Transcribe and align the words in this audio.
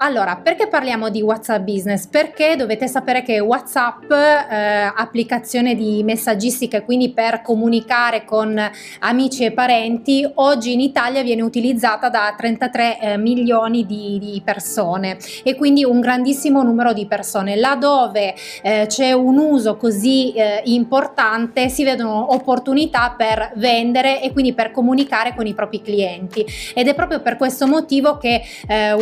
Allora, 0.00 0.36
perché 0.36 0.68
parliamo 0.68 1.08
di 1.08 1.22
WhatsApp 1.22 1.64
Business? 1.64 2.06
Perché 2.06 2.54
dovete 2.54 2.86
sapere 2.86 3.22
che 3.22 3.40
WhatsApp, 3.40 4.08
eh, 4.08 4.92
applicazione 4.94 5.74
di 5.74 6.04
messaggistica, 6.04 6.82
quindi 6.82 7.10
per 7.10 7.42
comunicare 7.42 8.24
con 8.24 8.56
amici 9.00 9.44
e 9.44 9.50
parenti, 9.50 10.24
oggi 10.34 10.72
in 10.72 10.78
Italia 10.78 11.24
viene 11.24 11.42
utilizzata 11.42 12.10
da 12.10 12.32
33 12.36 13.00
eh, 13.00 13.16
milioni 13.16 13.86
di, 13.86 14.20
di, 14.20 14.40
persone 14.44 15.18
e 15.42 15.56
quindi 15.56 15.82
un 15.82 15.98
grandissimo 15.98 16.62
numero 16.62 16.92
di 16.92 17.06
persone. 17.08 17.56
Laddove 17.56 18.36
eh, 18.62 18.84
c'è 18.86 19.10
un 19.10 19.36
uso 19.36 19.76
così 19.76 20.32
eh, 20.32 20.62
importante 20.66 21.68
si 21.68 21.82
vedono 21.82 22.34
opportunità 22.34 23.16
per 23.18 23.50
vendere 23.56 24.22
e 24.22 24.30
quindi 24.30 24.54
per 24.54 24.70
comunicare 24.70 25.34
con 25.34 25.48
i 25.48 25.54
propri 25.54 25.82
clienti 25.82 26.46
ed 26.72 26.86
è 26.86 26.94
proprio 26.94 27.20
per 27.20 27.36
questo 27.36 27.66
motivo 27.66 28.16
che 28.16 28.42
eh, 28.68 28.92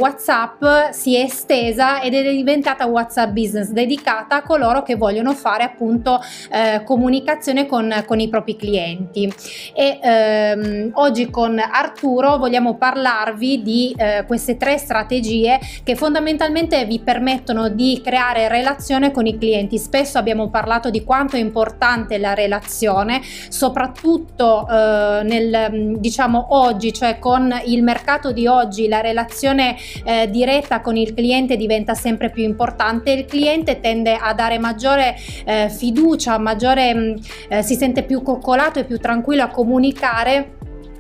Si 0.93 1.17
è 1.17 1.23
estesa 1.23 2.01
ed 2.01 2.15
è 2.15 2.31
diventata 2.33 2.87
WhatsApp 2.87 3.31
Business 3.31 3.69
dedicata 3.71 4.37
a 4.37 4.43
coloro 4.43 4.83
che 4.83 4.97
vogliono 4.97 5.33
fare 5.33 5.65
appunto 5.65 6.21
eh, 6.51 6.83
comunicazione 6.85 7.67
con, 7.67 8.05
con, 8.07 8.21
i 8.21 8.29
propri 8.29 8.57
clienti. 8.57 9.33
E 9.75 9.99
ehm, 10.03 10.91
oggi 10.95 11.31
con 11.31 11.59
Arturo 11.59 12.39
vogliamo 12.39 12.77
parlarvi 12.77 13.63
di 13.63 13.95
eh, 13.97 14.25
queste 14.27 14.57
tre 14.57 14.79
strategie 14.79 15.59
che 15.83 15.97
fondamentalmente 15.97 16.85
vi 16.85 17.01
permettono 17.01 17.69
di 17.69 18.01
creare 18.03 18.49
relazione 18.49 19.11
con 19.11 19.27
i 19.27 19.37
clienti. 19.39 19.79
Spesso 19.79 20.19
abbiamo 20.19 20.49
parlato 20.49 20.91
di 20.91 21.05
quanto 21.05 21.37
è 21.37 21.39
importante 21.39 22.19
la 22.19 22.35
relazione 22.35 23.21
soprattutto 23.49 24.67
eh, 24.69 25.21
nel 25.25 25.95
diciamo 25.99 26.47
oggi 26.51 26.93
cioè 26.93 27.19
con 27.19 27.53
il 27.67 27.83
mercato 27.83 28.33
di 28.33 28.47
oggi 28.47 28.89
la 28.89 29.01
relazione 29.01 29.77
eh, 30.05 30.29
diretta 30.77 30.81
con 30.81 30.97
il 30.97 31.15
cliente 31.15 31.57
diventa 31.57 31.95
sempre 31.95 32.31
più 32.31 32.43
importante 32.43 33.11
il 33.11 33.25
cliente 33.25 33.81
tende 33.81 34.17
a 34.17 34.33
dare 34.35 34.59
maggiore 34.59 35.17
eh, 35.45 35.69
fiducia, 35.69 36.39
maggiore, 36.39 36.95
mm, 36.95 37.15
eh, 37.49 37.63
si 37.63 37.75
sente 37.75 38.03
più 38.03 38.23
coccolato 38.23 38.79
e 38.79 38.85
più 38.85 38.99
tranquillo 38.99 39.43
a 39.43 39.49
comunicare 39.49 40.55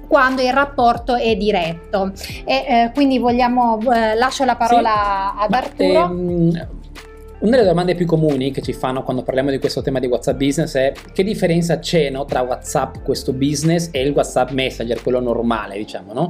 quando 0.09 0.41
il 0.41 0.53
rapporto 0.53 1.17
è 1.17 1.35
diretto. 1.37 2.13
E 2.45 2.55
eh, 2.55 2.91
quindi 2.95 3.19
vogliamo 3.19 3.79
eh, 3.93 4.15
lascio 4.15 4.45
la 4.45 4.57
parola 4.57 5.35
sì, 5.35 5.45
ad 5.45 5.53
Arturo. 5.53 6.05
ehm, 6.05 6.69
una 7.39 7.57
delle 7.57 7.69
domande 7.69 7.95
più 7.95 8.07
comuni 8.07 8.51
che 8.51 8.63
ci 8.63 8.73
fanno 8.73 9.03
quando 9.03 9.23
parliamo 9.23 9.51
di 9.51 9.59
questo 9.59 9.83
tema 9.83 9.99
di 9.99 10.07
WhatsApp 10.07 10.39
Business 10.39 10.75
è 10.77 10.93
che 11.13 11.23
differenza 11.23 11.79
c'è 11.79 12.09
no, 12.09 12.25
tra 12.25 12.41
WhatsApp, 12.41 13.03
questo 13.03 13.33
business, 13.33 13.91
e 13.93 14.01
il 14.03 14.13
WhatsApp 14.13 14.51
Messenger, 14.51 15.03
quello 15.03 15.21
normale, 15.21 15.77
diciamo, 15.77 16.13
no? 16.15 16.29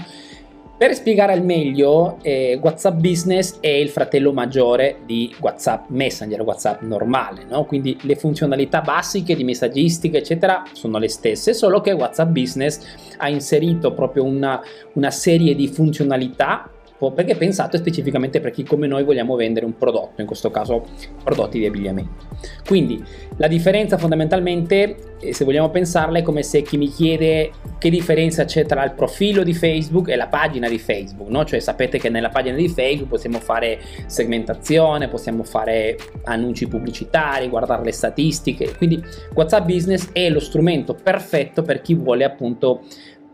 Per 0.79 0.95
spiegare 0.95 1.33
al 1.33 1.43
meglio, 1.43 2.19
eh, 2.21 2.59
WhatsApp 2.61 2.99
Business 2.99 3.61
è 3.61 3.69
il 3.69 3.89
fratello 3.89 4.35
maggiore 4.35 4.99
di 5.07 5.35
WhatsApp 5.41 5.89
Messenger, 5.89 6.43
WhatsApp 6.43 6.83
normale, 6.83 7.45
no? 7.49 7.65
quindi 7.65 7.97
le 8.03 8.15
funzionalità 8.15 8.83
basiche 8.83 9.35
di 9.35 9.43
messaggistica, 9.43 10.19
eccetera, 10.19 10.65
sono 10.73 10.99
le 10.99 11.09
stesse, 11.09 11.55
solo 11.55 11.81
che 11.81 11.93
WhatsApp 11.93 12.29
Business 12.29 12.81
ha 13.17 13.31
inserito 13.31 13.95
proprio 13.95 14.25
una, 14.25 14.61
una 14.93 15.11
serie 15.11 15.55
di 15.55 15.67
funzionalità 15.67 16.71
perché 16.99 17.33
è 17.33 17.37
pensato 17.37 17.77
specificamente 17.77 18.41
per 18.41 18.51
chi 18.51 18.65
come 18.65 18.87
noi 18.87 19.05
vogliamo 19.05 19.37
vendere 19.37 19.67
un 19.67 19.77
prodotto, 19.77 20.21
in 20.21 20.27
questo 20.27 20.51
caso 20.51 20.87
prodotti 21.23 21.59
di 21.59 21.67
abbigliamento. 21.67 22.25
Quindi 22.67 23.03
la 23.37 23.49
differenza 23.49 23.99
fondamentalmente, 23.99 25.17
eh, 25.21 25.35
se 25.35 25.45
vogliamo 25.45 25.71
pensarla, 25.71 26.19
è 26.19 26.23
come 26.23 26.43
se 26.43 26.63
chi 26.63 26.79
mi 26.79 26.89
chiede 26.89 27.51
che 27.79 27.91
differenza 27.91 28.45
c'è 28.45 28.65
tra 28.65 28.85
il 28.85 28.93
profilo 28.93 29.43
di 29.43 29.53
Facebook 29.53 30.09
e 30.09 30.17
la 30.17 30.29
pagina 30.29 30.69
di 30.69 30.79
Facebook, 30.79 31.29
no? 31.29 31.45
Cioè 31.45 31.61
sapete 31.61 31.99
che 31.99 32.09
nella 32.09 32.31
pagina 32.31 32.57
di 32.57 32.69
Facebook 32.69 33.11
possiamo 33.11 33.39
fare 33.39 33.79
segmentazione, 34.07 35.09
possiamo 35.09 35.43
fare 35.43 35.97
annunci 36.25 36.67
pubblicitari, 36.67 37.49
guardare 37.49 37.85
le 37.85 37.93
statistiche, 37.93 38.75
quindi 38.77 39.03
WhatsApp 39.35 39.67
Business 39.67 40.11
è 40.13 40.29
lo 40.31 40.41
strumento 40.41 40.95
perfetto 40.95 41.63
per 41.63 41.83
chi 41.83 41.95
vuole 41.95 42.25
appunto 42.25 42.83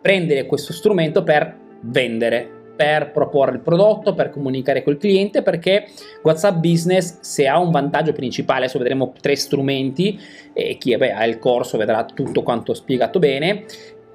prendere 0.01 0.47
questo 0.47 0.73
strumento 0.73 1.23
per 1.23 1.59
vendere 1.83 2.61
per 2.75 3.13
proporre 3.13 3.53
il 3.53 3.61
prodotto, 3.61 4.15
per 4.15 4.31
comunicare 4.31 4.83
col 4.83 4.97
cliente, 4.97 5.43
perché 5.43 5.87
WhatsApp 6.23 6.57
Business 6.57 7.21
se 7.21 7.47
ha 7.47 7.59
un 7.59 7.71
vantaggio 7.71 8.13
principale, 8.13 8.61
adesso 8.61 8.79
vedremo 8.79 9.13
tre 9.21 9.37
strumenti 9.37 10.19
e 10.53 10.79
chi 10.79 10.97
beh, 10.97 11.13
ha 11.13 11.25
il 11.25 11.39
corso 11.39 11.79
vedrà 11.79 12.05
tutto 12.05 12.43
quanto 12.43 12.75
spiegato 12.75 13.19
bene, 13.19 13.65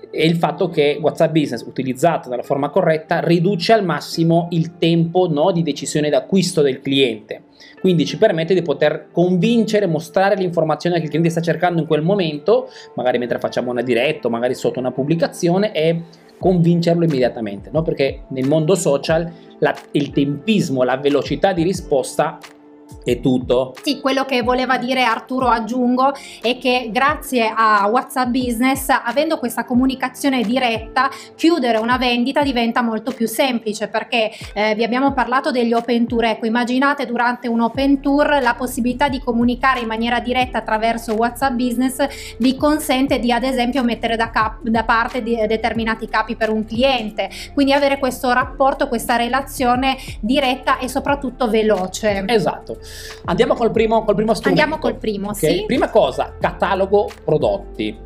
è 0.10 0.24
il 0.24 0.36
fatto 0.36 0.70
che 0.70 0.98
WhatsApp 1.02 1.32
Business 1.32 1.66
utilizzato 1.66 2.30
nella 2.30 2.44
forma 2.44 2.70
corretta 2.70 3.20
riduce 3.20 3.74
al 3.74 3.84
massimo 3.84 4.48
il 4.52 4.78
tempo 4.78 5.28
no, 5.30 5.52
di 5.52 5.64
decisione 5.64 6.10
d'acquisto 6.10 6.62
del 6.62 6.82
cliente. 6.82 7.44
Quindi 7.80 8.06
ci 8.06 8.18
permette 8.18 8.54
di 8.54 8.62
poter 8.62 9.08
convincere, 9.12 9.86
mostrare 9.86 10.36
l'informazione 10.36 10.98
che 10.98 11.04
il 11.04 11.10
cliente 11.10 11.30
sta 11.30 11.42
cercando 11.42 11.82
in 11.82 11.88
quel 11.88 12.02
momento, 12.02 12.70
magari 12.96 13.18
mentre 13.18 13.40
facciamo 13.40 13.72
una 13.72 13.82
diretta, 13.82 14.30
magari 14.30 14.56
sotto 14.56 14.80
una 14.80 14.92
pubblicazione 14.92 15.72
e 15.74 16.02
convincerlo 16.40 17.04
immediatamente, 17.04 17.70
no? 17.72 17.82
perché 17.82 18.24
nel 18.30 18.48
mondo 18.48 18.76
social 18.76 19.32
la, 19.60 19.76
il 19.92 20.12
tempismo, 20.12 20.84
la 20.84 20.98
velocità 20.98 21.54
di 21.54 21.64
risposta 21.64 22.38
è 23.12 23.20
tutto? 23.22 23.74
Sì, 23.82 24.00
quello 24.02 24.26
che 24.26 24.42
voleva 24.42 24.78
dire 24.78 25.04
Arturo 25.04 25.48
aggiungo 25.48 26.14
è 26.42 26.58
che 26.58 26.90
grazie 26.92 27.52
a 27.56 27.88
WhatsApp 27.88 28.30
Business, 28.30 28.90
avendo 28.90 29.38
questa 29.40 29.64
comunicazione 29.64 30.44
diretta, 30.44 31.10
chiudere 31.36 31.78
una 31.78 31.98
vendita 31.98 32.44
diventa 32.44 32.82
molto 32.82 33.12
più 33.12 33.28
semplice 33.28 33.88
perché 33.88 34.32
eh, 34.54 34.76
vi 34.76 34.84
abbiamo 34.84 35.14
parlato 35.14 35.52
degli 35.52 35.74
open 35.74 36.06
tour. 36.08 36.26
Ecco, 36.26 36.46
immaginate 36.46 37.06
durante 37.06 37.48
un 37.48 37.62
open 37.62 38.02
tour 38.02 38.40
la 38.42 38.56
possibilità 38.56 39.08
di 39.08 39.20
comunicare 39.20 39.80
in 39.80 39.88
maniera 39.88 40.20
diretta 40.20 40.58
attraverso 40.58 41.14
WhatsApp 41.14 41.54
Business 41.54 42.06
vi 42.40 42.56
consente 42.56 43.20
di 43.20 43.32
ad 43.32 43.44
esempio 43.44 43.84
mettere 43.84 44.16
da, 44.16 44.30
cap- 44.30 44.68
da 44.68 44.84
parte 44.84 45.24
determinati 45.24 46.08
capi 46.08 46.36
per 46.36 46.50
un 46.50 46.66
cliente, 46.66 47.30
quindi 47.54 47.74
avere 47.74 48.00
questo 48.00 48.32
rapporto, 48.32 48.88
questa 48.88 49.16
relazione 49.16 49.98
diretta 50.20 50.78
e 50.78 50.88
soprattutto 50.88 51.50
veloce. 51.50 52.24
Esatto. 52.28 52.78
Andiamo 53.26 53.54
col 53.54 53.72
primo, 53.72 54.04
col 54.04 54.16
primo 54.16 54.34
strumento. 54.34 54.62
Andiamo 54.62 54.82
col 54.82 54.96
primo, 54.98 55.30
okay? 55.30 55.58
sì. 55.58 55.64
Prima 55.66 55.90
cosa, 55.90 56.36
catalogo 56.40 57.10
prodotti. 57.24 57.98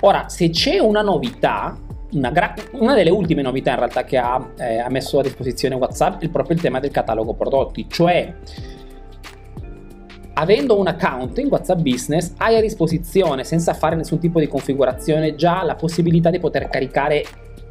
Ora, 0.00 0.28
se 0.28 0.50
c'è 0.50 0.78
una 0.78 1.02
novità, 1.02 1.78
una, 2.12 2.30
gra- 2.30 2.54
una, 2.72 2.94
delle 2.94 3.10
ultime 3.10 3.42
novità 3.42 3.70
in 3.70 3.76
realtà 3.76 4.04
che 4.04 4.18
ha, 4.18 4.52
eh, 4.58 4.78
ha, 4.78 4.88
messo 4.90 5.18
a 5.18 5.22
disposizione 5.22 5.74
WhatsApp 5.74 6.22
è 6.22 6.28
proprio 6.28 6.56
il 6.56 6.62
tema 6.62 6.80
del 6.80 6.90
catalogo 6.90 7.34
prodotti, 7.34 7.86
cioè 7.88 8.34
avendo 10.34 10.78
un 10.78 10.86
account 10.86 11.38
in 11.38 11.46
WhatsApp 11.46 11.80
Business 11.80 12.34
hai 12.36 12.56
a 12.56 12.60
disposizione 12.60 13.42
senza 13.42 13.72
fare 13.72 13.96
nessun 13.96 14.18
tipo 14.18 14.38
di 14.38 14.46
configurazione 14.48 15.34
già 15.34 15.62
la 15.62 15.76
possibilità 15.76 16.28
di 16.28 16.38
poter 16.38 16.68
caricare 16.68 17.24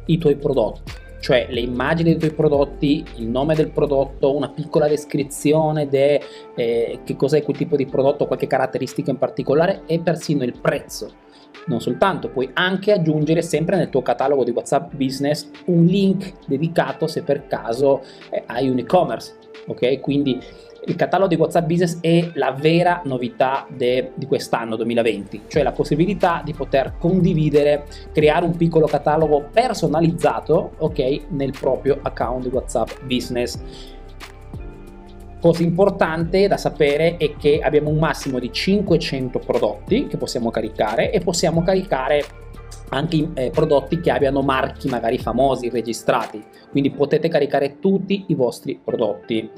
i 0.06 0.18
tuoi 0.18 0.34
prodotti 0.36 1.04
cioè 1.20 1.46
le 1.50 1.60
immagini 1.60 2.10
dei 2.10 2.18
tuoi 2.18 2.32
prodotti, 2.32 3.04
il 3.16 3.26
nome 3.26 3.54
del 3.54 3.70
prodotto, 3.70 4.34
una 4.34 4.48
piccola 4.48 4.86
descrizione 4.86 5.88
di 5.88 6.20
eh, 6.54 7.00
che 7.04 7.16
cos'è 7.16 7.42
quel 7.42 7.56
tipo 7.56 7.76
di 7.76 7.86
prodotto, 7.86 8.26
qualche 8.26 8.46
caratteristica 8.46 9.10
in 9.10 9.18
particolare 9.18 9.82
e 9.86 9.98
persino 10.00 10.44
il 10.44 10.58
prezzo. 10.60 11.24
Non 11.66 11.80
soltanto, 11.80 12.28
puoi 12.28 12.50
anche 12.52 12.92
aggiungere 12.92 13.42
sempre 13.42 13.76
nel 13.76 13.88
tuo 13.88 14.02
catalogo 14.02 14.44
di 14.44 14.52
WhatsApp 14.52 14.94
Business 14.94 15.50
un 15.66 15.84
link 15.84 16.34
dedicato 16.46 17.08
se 17.08 17.22
per 17.22 17.46
caso 17.48 18.02
eh, 18.30 18.44
hai 18.46 18.68
un 18.68 18.78
e-commerce, 18.78 19.34
ok? 19.66 19.98
Quindi 19.98 20.38
il 20.86 20.94
catalogo 20.94 21.28
di 21.28 21.40
WhatsApp 21.40 21.66
Business 21.66 21.98
è 22.00 22.30
la 22.34 22.52
vera 22.52 23.02
novità 23.04 23.66
de, 23.68 24.12
di 24.14 24.26
quest'anno 24.26 24.76
2020, 24.76 25.42
cioè 25.48 25.62
la 25.62 25.72
possibilità 25.72 26.42
di 26.44 26.52
poter 26.52 26.96
condividere, 26.98 27.86
creare 28.12 28.44
un 28.44 28.56
piccolo 28.56 28.86
catalogo 28.86 29.48
personalizzato, 29.52 30.72
ok, 30.78 31.22
nel 31.30 31.52
proprio 31.58 31.98
account 32.02 32.44
di 32.44 32.54
WhatsApp 32.54 33.02
Business. 33.02 33.58
Cosa 35.40 35.62
importante 35.62 36.46
da 36.46 36.56
sapere 36.56 37.16
è 37.16 37.36
che 37.36 37.60
abbiamo 37.62 37.90
un 37.90 37.98
massimo 37.98 38.38
di 38.38 38.52
500 38.52 39.38
prodotti 39.40 40.06
che 40.06 40.16
possiamo 40.16 40.50
caricare 40.50 41.10
e 41.10 41.20
possiamo 41.20 41.62
caricare 41.62 42.24
anche 42.90 43.28
eh, 43.34 43.50
prodotti 43.50 44.00
che 44.00 44.12
abbiano 44.12 44.42
marchi 44.42 44.88
magari 44.88 45.18
famosi 45.18 45.68
registrati, 45.68 46.42
quindi 46.70 46.90
potete 46.90 47.28
caricare 47.28 47.80
tutti 47.80 48.26
i 48.28 48.34
vostri 48.34 48.80
prodotti. 48.82 49.50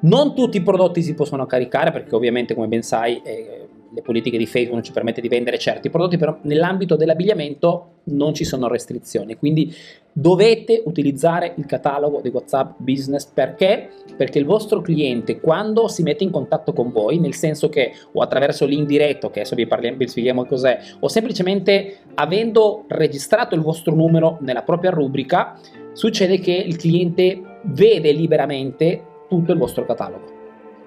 Non 0.00 0.34
tutti 0.34 0.58
i 0.58 0.62
prodotti 0.62 1.02
si 1.02 1.14
possono 1.14 1.46
caricare 1.46 1.90
perché 1.90 2.14
ovviamente 2.14 2.54
come 2.54 2.68
ben 2.68 2.82
sai 2.82 3.20
eh, 3.24 3.68
le 3.90 4.02
politiche 4.02 4.38
di 4.38 4.46
Facebook 4.46 4.74
non 4.74 4.82
ci 4.82 4.92
permettono 4.92 5.26
di 5.26 5.34
vendere 5.34 5.58
certi 5.58 5.90
prodotti, 5.90 6.16
però 6.16 6.38
nell'ambito 6.42 6.94
dell'abbigliamento 6.94 7.86
non 8.04 8.34
ci 8.34 8.44
sono 8.44 8.68
restrizioni, 8.68 9.36
quindi 9.36 9.74
dovete 10.12 10.82
utilizzare 10.84 11.54
il 11.56 11.66
catalogo 11.66 12.20
di 12.20 12.28
WhatsApp 12.28 12.76
Business 12.78 13.26
perché? 13.26 13.90
Perché 14.16 14.38
il 14.38 14.44
vostro 14.44 14.80
cliente 14.80 15.40
quando 15.40 15.88
si 15.88 16.02
mette 16.02 16.24
in 16.24 16.30
contatto 16.30 16.72
con 16.72 16.90
voi, 16.90 17.18
nel 17.18 17.34
senso 17.34 17.68
che 17.68 17.92
o 18.12 18.20
attraverso 18.20 18.66
link 18.66 18.86
diretto, 18.86 19.30
che 19.30 19.40
adesso 19.40 19.54
vi, 19.54 19.66
parliamo, 19.66 19.96
vi 19.96 20.08
spieghiamo 20.08 20.44
cos'è, 20.44 20.78
o 21.00 21.08
semplicemente 21.08 21.98
avendo 22.14 22.84
registrato 22.88 23.54
il 23.54 23.62
vostro 23.62 23.94
numero 23.94 24.38
nella 24.42 24.62
propria 24.62 24.90
rubrica, 24.90 25.58
succede 25.92 26.38
che 26.38 26.52
il 26.52 26.76
cliente 26.76 27.40
vede 27.64 28.12
liberamente 28.12 29.07
tutto 29.28 29.52
il 29.52 29.58
vostro 29.58 29.84
catalogo. 29.84 30.36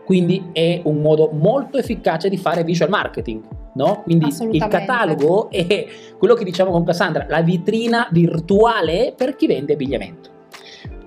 Quindi 0.04 0.50
è 0.52 0.82
un 0.84 1.02
modo 1.02 1.30
molto 1.32 1.78
efficace 1.78 2.28
di 2.28 2.38
fare 2.38 2.64
visual 2.64 2.90
marketing, 2.90 3.44
no? 3.76 4.02
Quindi 4.04 4.28
il 4.52 4.68
catalogo 4.68 5.50
è 5.52 5.86
quello 6.18 6.34
che 6.34 6.44
diciamo 6.44 6.72
con 6.72 6.84
Cassandra, 6.84 7.26
la 7.30 7.42
vitrina 7.42 8.08
virtuale 8.12 9.14
per 9.16 9.36
chi 9.36 9.48
vende 9.48 9.74
abbigliamento. 9.74 10.30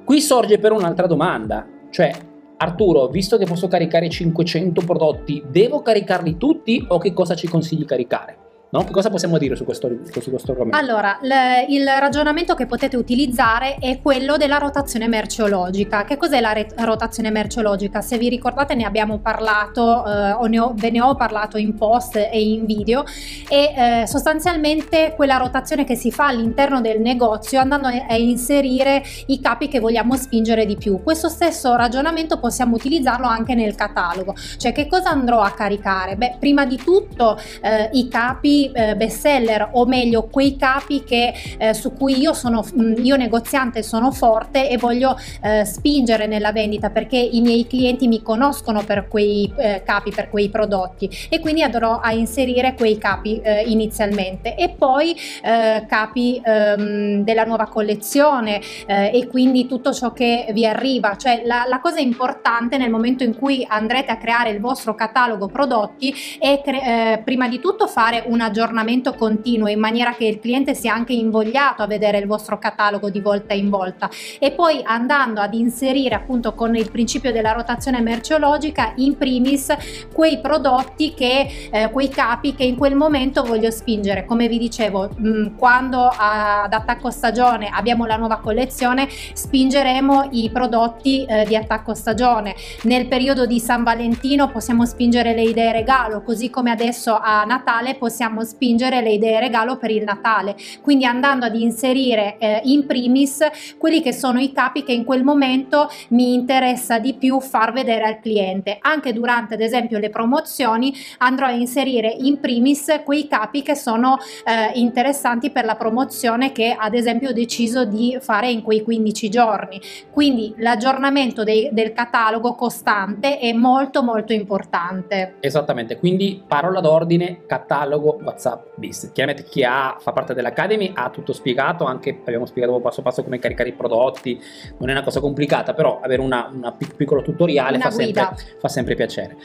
Qui 0.05 0.21
sorge 0.21 0.59
però 0.59 0.77
un'altra 0.77 1.07
domanda, 1.07 1.67
cioè 1.91 2.13
Arturo, 2.57 3.09
visto 3.09 3.37
che 3.37 3.47
posso 3.47 3.69
caricare 3.69 4.09
500 4.09 4.83
prodotti, 4.83 5.43
devo 5.51 5.83
caricarli 5.83 6.37
tutti 6.37 6.85
o 6.89 6.99
che 6.99 7.13
cosa 7.13 7.35
ci 7.35 7.49
consigli 7.49 7.81
di 7.81 7.85
caricare? 7.85 8.44
No? 8.75 8.85
Cosa 8.91 9.09
possiamo 9.09 9.39
dire 9.39 9.55
su 9.55 9.65
questo, 9.65 9.89
su 10.21 10.31
questo 10.31 10.51
argomento? 10.51 10.77
Allora, 10.77 11.17
le, 11.23 11.65
il 11.69 11.87
ragionamento 11.87 12.57
che 12.57 12.67
potete 12.67 12.97
utilizzare 12.97 13.77
è 13.79 14.01
quello 14.03 14.37
della 14.37 14.59
rotazione 14.59 15.07
merceologica. 15.07 16.03
Che 16.03 16.17
cos'è 16.17 16.41
la 16.41 16.53
re- 16.53 16.67
rotazione 16.79 17.31
merceologica? 17.31 18.01
Se 18.01 18.19
vi 18.19 18.29
ricordate 18.29 18.75
ne 18.75 18.85
abbiamo 18.85 19.21
parlato, 19.21 20.05
eh, 20.05 20.33
o 20.33 20.47
ne 20.47 20.59
ho, 20.59 20.73
ve 20.75 20.91
ne 20.91 21.01
ho 21.01 21.15
parlato 21.15 21.57
in 21.57 21.77
post 21.77 22.17
e 22.17 22.43
in 22.43 22.65
video, 22.65 23.05
e 23.49 23.75
eh, 24.03 24.07
sostanzialmente 24.09 25.13
quella 25.15 25.37
rotazione 25.37 25.85
che 25.85 25.95
si 25.95 26.11
fa 26.11 26.27
all'interno 26.27 26.81
del 26.81 27.01
negozio 27.01 27.61
andando 27.61 27.87
a 27.87 28.17
inserire 28.17 29.05
i 29.27 29.41
capi 29.41 29.69
che 29.69 29.79
vogliamo 29.79 30.17
spingere 30.17 30.67
di 30.67 30.77
più. 30.77 31.01
Questo 31.01 31.29
stesso 31.29 31.77
ragionamento 31.77 32.41
possiamo 32.41 32.75
utilizzarlo 32.75 33.29
anche 33.29 33.55
nel 33.55 33.77
catalogo. 33.77 34.35
Cioè 34.57 34.73
che 34.73 34.89
cosa 34.89 35.11
andrò 35.11 35.43
a 35.43 35.53
caricare? 35.53 36.17
Beh, 36.17 36.39
prima 36.41 36.67
di 36.67 36.77
tutto 36.77 37.39
eh, 37.63 37.89
i 37.93 38.09
capi 38.09 38.63
eh, 38.73 38.97
bestseller 38.97 39.71
o 39.73 39.87
meglio 39.87 40.29
quei 40.29 40.57
capi 40.57 41.05
che, 41.05 41.33
eh, 41.59 41.75
su 41.75 41.93
cui 41.93 42.19
io 42.19 42.33
sono 42.33 42.65
mm, 42.65 43.05
io 43.05 43.17
negoziante 43.17 43.83
sono 43.83 44.11
forte 44.11 44.69
e 44.69 44.77
voglio 44.77 45.17
eh, 45.43 45.65
spingere 45.65 46.27
nella 46.27 46.53
vendita 46.53 46.91
perché 46.91 47.17
i 47.17 47.41
miei 47.41 47.67
clienti 47.67 48.09
mi 48.09 48.23
conoscono 48.23 48.83
per 48.85 49.09
quei 49.09 49.53
eh, 49.57 49.83
capi 49.85 50.11
per 50.11 50.31
quei 50.31 50.49
prodotti 50.49 51.11
e 51.29 51.41
quindi 51.41 51.63
andrò 51.63 51.99
a 52.01 52.13
inserire 52.13 52.75
quei 52.75 52.99
capi 52.99 53.41
eh, 53.41 53.63
inizialmente. 53.67 54.55
E 54.57 54.71
poi 54.71 55.17
eh, 55.43 55.85
capi 55.87 56.41
ehm, 56.43 57.23
della 57.23 57.45
nuova 57.45 57.67
collezione 57.67 58.61
e 58.87 59.27
quindi 59.29 59.67
tutto 59.67 59.93
ciò 59.93 60.13
che 60.13 60.47
vi 60.53 60.67
arriva. 60.67 61.17
Cioè 61.17 61.43
la, 61.45 61.65
la, 61.67 61.81
cosa 61.81 61.99
importante 62.01 62.77
nel 62.79 62.91
momento 62.91 63.25
in 63.25 63.37
cui 63.37 63.65
andrete 63.69 64.13
a 64.13 64.17
creare 64.17 64.51
il 64.51 64.61
vostro 64.61 64.95
catalogo 64.95 65.49
prodotti 65.49 66.15
è 66.39 66.61
cre- 66.63 67.23
prima 67.25 67.49
di 67.49 67.61
tutto 67.61 67.87
fare 67.87 68.25
una 68.27 68.51
aggiornamento 68.55 69.15
continuo 69.15 69.67
in 69.67 69.81
maniera 69.81 70.15
che 70.15 70.27
il 70.27 70.39
cliente 70.39 70.75
sia 70.75 70.95
anche 70.95 71.13
invogliato 71.13 71.83
a 71.83 71.89
vedere 71.89 72.19
il 72.19 72.27
vostro 72.29 72.57
catalogo 72.57 73.11
di 73.11 73.21
volta 73.21 73.53
in 73.53 73.69
volta. 73.69 74.09
E 74.39 74.53
poi 74.53 74.81
andando 74.85 75.41
ad 75.41 75.55
inserire 75.55 76.15
appunto 76.15 76.55
con 76.55 76.77
il 76.77 76.89
principio 76.89 77.33
della 77.33 77.51
rotazione 77.51 78.01
merceologica 78.01 78.93
in 78.97 79.17
primis 79.17 79.75
quei 80.13 80.39
prodotti 80.41 81.15
che 81.15 81.69
eh, 81.73 81.91
quei 81.91 82.09
capi 82.09 82.55
che 82.55 82.63
in 82.63 82.77
quel 82.77 82.95
momento 82.95 83.43
voglio 83.43 83.73
spingere. 83.73 84.25
Come 84.25 84.47
vi 84.47 84.59
dicevo 84.59 85.11
mh, 85.17 85.29
mm, 85.29 85.47
quando 85.57 86.09
ad 86.17 86.73
attacco 86.73 87.11
stagione 87.11 87.71
abbiamo 87.73 88.07
la 88.07 88.17
nuova 88.17 88.39
collezione 88.39 89.09
spingeremo 89.33 90.29
i 90.31 90.51
prodotti 90.51 91.25
eh, 91.25 91.45
di 91.45 91.57
attacco 91.57 91.95
stagione. 91.95 92.55
Nel 92.83 93.09
periodo 93.09 93.47
di 93.47 93.59
San 93.59 93.83
Valentino 93.83 94.49
possiamo 94.49 94.87
spingere 94.87 95.35
le 95.35 95.43
idee 95.43 95.73
regalo 95.73 96.23
così 96.23 96.51
come 96.51 96.71
adesso 96.71 97.19
a 97.21 97.43
Natale 97.45 97.97
possiamo 97.97 98.34
spingere 98.43 99.01
le 99.01 99.13
idee 99.13 99.41
regalo 99.41 99.77
per 99.77 99.91
il 99.91 100.03
Natale, 100.03 100.57
quindi 100.83 101.05
andando 101.05 101.47
ad 101.47 101.55
inserire 101.55 102.37
eh, 102.39 102.61
in 102.65 102.87
primis 102.87 103.39
quelli 103.79 104.03
che 104.03 104.13
sono 104.13 104.41
i 104.41 104.53
capi 104.53 104.83
che 104.83 104.93
in 104.93 105.05
quel 105.05 105.23
momento 105.23 105.89
mi 106.09 106.35
interessa 106.35 106.99
di 106.99 107.15
più 107.15 107.41
far 107.41 107.73
vedere 107.73 108.05
al 108.05 108.21
cliente. 108.21 108.79
Anche 108.81 109.13
durante 109.13 109.55
ad 109.55 109.61
esempio 109.61 109.99
le 109.99 110.11
promozioni 110.11 110.95
andrò 111.19 111.47
a 111.47 111.53
inserire 111.53 112.09
in 112.09 112.41
primis 112.41 113.01
quei 113.05 113.27
capi 113.29 113.63
che 113.63 113.75
sono 113.75 114.19
eh, 114.45 114.79
interessanti 114.79 115.51
per 115.51 115.65
la 115.65 115.77
promozione 115.77 116.53
che 116.53 116.75
ad 116.79 116.95
esempio 116.95 117.31
ho 117.31 117.33
deciso 117.33 117.85
di 117.85 118.17
fare 118.21 118.51
in 118.51 118.63
quei 118.63 118.83
15 118.83 119.29
giorni. 119.29 119.81
Quindi 120.11 120.55
l'aggiornamento 120.59 121.45
dei, 121.45 121.69
del 121.73 121.93
catalogo 121.93 122.55
costante 122.55 123.39
è 123.39 123.53
molto 123.53 124.03
molto 124.03 124.33
importante. 124.33 125.37
Esattamente, 125.41 125.99
quindi 125.99 126.43
parola 126.47 126.81
d'ordine, 126.81 127.47
catalogo 127.47 128.19
WhatsApp 128.25 128.75
Business. 128.77 129.13
Chiaramente 129.13 129.49
chi 129.49 129.63
ha, 129.63 129.97
fa 130.01 130.13
parte 130.13 130.35
dell'Academy 130.35 130.93
ha 130.95 131.11
tutto 131.11 131.33
spiegato, 131.33 131.85
anche 131.85 132.21
abbiamo 132.25 132.47
spiegato 132.47 132.79
passo 132.81 133.03
passo 133.03 133.23
come 133.23 133.39
caricare 133.39 133.69
i 133.69 133.73
prodotti, 133.73 134.41
non 134.79 134.89
è 134.89 134.93
una 134.93 135.03
cosa 135.03 135.21
complicata, 135.21 135.75
però 135.75 136.01
avere 136.01 136.23
una 136.23 136.51
piccolo 136.97 137.23
tutoriale 137.23 137.79
fa 137.79 137.91
sempre, 137.91 138.29
fa 138.59 138.69
sempre 138.69 138.95
piacere. 138.95 139.37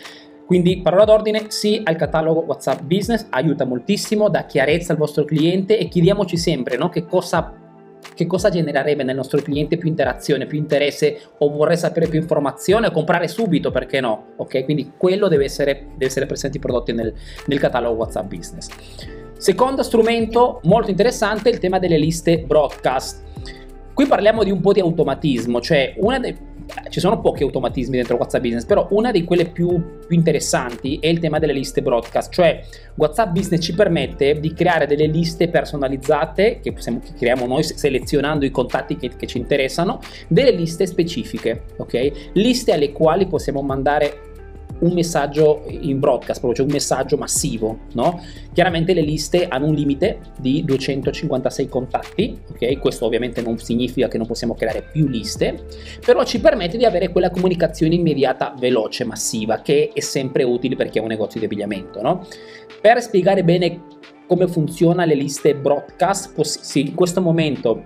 Quindi 0.46 0.82
parola 0.82 1.06
d'ordine, 1.06 1.46
sì 1.50 1.80
al 1.84 1.96
catalogo 1.96 2.40
WhatsApp 2.40 2.82
Business, 2.82 3.28
aiuta 3.30 3.66
moltissimo, 3.66 4.30
dà 4.30 4.46
chiarezza 4.46 4.94
al 4.94 4.98
vostro 4.98 5.24
cliente 5.24 5.78
e 5.78 5.88
chiediamoci 5.88 6.38
sempre 6.38 6.76
no, 6.76 6.90
che 6.90 7.06
cosa 7.06 7.54
che 8.16 8.26
cosa 8.28 8.50
genererebbe 8.50 9.04
nel 9.04 9.16
nostro 9.16 9.42
cliente 9.42 9.78
più 9.78 9.88
interazione, 9.88 10.46
più 10.46 10.58
interesse 10.58 11.20
o 11.38 11.50
vorrei 11.50 11.78
sapere 11.78 12.08
più 12.08 12.20
informazione 12.20 12.88
o 12.88 12.92
comprare 12.92 13.28
subito, 13.28 13.72
perché 13.72 14.00
no? 14.02 14.34
Ok, 14.38 14.66
quindi 14.66 14.94
quello 14.98 15.28
deve 15.28 15.46
essere, 15.46 15.88
deve 15.92 16.06
essere 16.06 16.26
presente 16.26 16.58
i 16.58 16.60
prodotti 16.60 16.92
nel, 16.92 17.14
nel 17.46 17.60
catalogo 17.60 18.00
WhatsApp 18.00 18.28
Business. 18.28 18.68
Secondo 19.38 19.84
strumento 19.84 20.60
molto 20.64 20.90
interessante 20.90 21.50
il 21.50 21.60
tema 21.60 21.80
delle 21.80 21.98
liste 21.98 22.40
broadcast. 22.40 23.24
Qui 23.94 24.06
parliamo 24.06 24.44
di 24.44 24.52
un 24.52 24.60
po' 24.60 24.74
di 24.74 24.82
automatismo, 24.82 25.62
cioè 25.62 25.94
una 25.98 26.20
dei 26.20 26.36
ci 26.90 27.00
sono 27.00 27.20
pochi 27.20 27.44
automatismi 27.44 27.96
dentro 27.96 28.16
WhatsApp 28.16 28.42
Business, 28.42 28.66
però 28.66 28.88
una 28.92 29.12
di 29.12 29.24
quelle 29.24 29.46
più, 29.46 29.68
più, 30.06 30.16
interessanti 30.16 30.98
è 31.00 31.08
il 31.08 31.20
tema 31.20 31.40
delle 31.40 31.54
liste 31.54 31.82
broadcast, 31.82 32.32
cioè 32.32 32.64
WhatsApp 32.96 33.32
Business 33.32 33.64
ci 33.64 33.74
permette 33.74 34.40
di 34.40 34.54
creare 34.54 34.86
delle 34.86 35.08
liste 35.08 35.48
personalizzate 35.50 36.60
che, 36.62 36.74
possiamo, 36.74 37.00
che 37.00 37.14
creiamo 37.18 37.46
noi 37.46 37.64
selezionando 37.64 38.46
i 38.46 38.52
contatti 38.52 38.98
che, 38.98 39.12
che 39.16 39.28
ci 39.28 39.38
interessano, 39.38 40.00
delle 40.28 40.52
liste 40.52 40.86
specifiche, 40.86 41.64
ok? 41.78 42.32
Liste 42.34 42.74
alle 42.74 42.92
quali 42.92 43.28
possiamo 43.28 43.62
mandare 43.62 44.29
un 44.80 44.94
messaggio 44.94 45.64
in 45.68 46.00
broadcast, 46.00 46.40
proprio 46.40 46.54
cioè 46.54 46.66
un 46.66 46.72
messaggio 46.72 47.18
massivo, 47.18 47.80
no? 47.94 48.22
Chiaramente 48.54 48.94
le 48.94 49.02
liste 49.02 49.48
hanno 49.48 49.68
un 49.68 49.74
limite 49.74 50.20
di 50.40 50.64
256 50.64 51.68
contatti, 51.68 52.40
ok? 52.50 52.80
Questo 52.80 53.06
ovviamente 53.06 53.42
non 53.42 53.58
significa 53.58 54.08
che 54.08 54.18
non 54.18 54.28
possiamo 54.28 54.56
creare 54.56 54.88
più 54.92 55.08
liste, 55.08 55.66
però 56.06 56.24
ci 56.24 56.40
permette 56.40 56.78
di 56.78 56.86
avere 56.86 57.10
quella 57.10 57.30
comunicazione 57.30 57.96
immediata, 57.96 58.54
veloce, 58.58 59.04
massiva, 59.06 59.62
che 59.62 59.92
è 59.94 60.00
sempre 60.00 60.44
utile 60.44 60.76
per 60.76 60.90
chi 60.90 61.00
ha 61.00 61.02
un 61.02 61.08
negozio 61.10 61.40
di 61.40 61.46
abbigliamento, 61.46 62.02
no? 62.02 62.26
Per 62.82 63.02
spiegare 63.02 63.44
bene 63.44 63.82
come 64.28 64.48
funziona 64.48 65.06
le 65.06 65.16
liste 65.16 65.56
broadcast, 65.56 66.34
poss- 66.34 66.62
sì, 66.62 66.82
in 66.82 66.94
questo 66.94 67.20
momento 67.20 67.86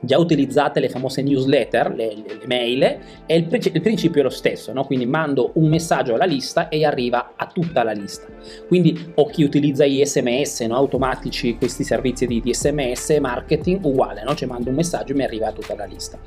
già 0.00 0.18
utilizzate 0.18 0.80
le 0.80 0.88
famose 0.88 1.22
newsletter, 1.22 1.94
le, 1.94 2.14
le, 2.14 2.46
mail, 2.46 2.82
e 3.26 3.36
il, 3.36 3.70
il, 3.72 3.80
principio 3.80 4.20
è 4.20 4.24
lo 4.24 4.30
stesso, 4.30 4.72
no? 4.72 4.84
quindi 4.84 5.06
mando 5.06 5.52
un 5.54 5.68
messaggio 5.68 6.14
alla 6.14 6.24
lista 6.24 6.68
e 6.68 6.84
arriva 6.84 7.32
a 7.36 7.46
tutta 7.46 7.82
la 7.82 7.92
lista. 7.92 8.26
Quindi 8.66 9.12
o 9.14 9.26
chi 9.26 9.42
utilizza 9.42 9.84
gli 9.86 10.04
sms 10.04 10.60
no? 10.60 10.76
automatici, 10.76 11.56
questi 11.56 11.84
servizi 11.84 12.26
di, 12.26 12.40
di 12.40 12.54
sms, 12.54 13.18
marketing, 13.20 13.84
uguale, 13.84 14.22
no? 14.22 14.34
cioè 14.34 14.48
mando 14.48 14.70
un 14.70 14.76
messaggio 14.76 15.12
e 15.12 15.16
mi 15.16 15.24
arriva 15.24 15.48
a 15.48 15.52
tutta 15.52 15.74
la 15.74 15.84
lista. 15.84 16.18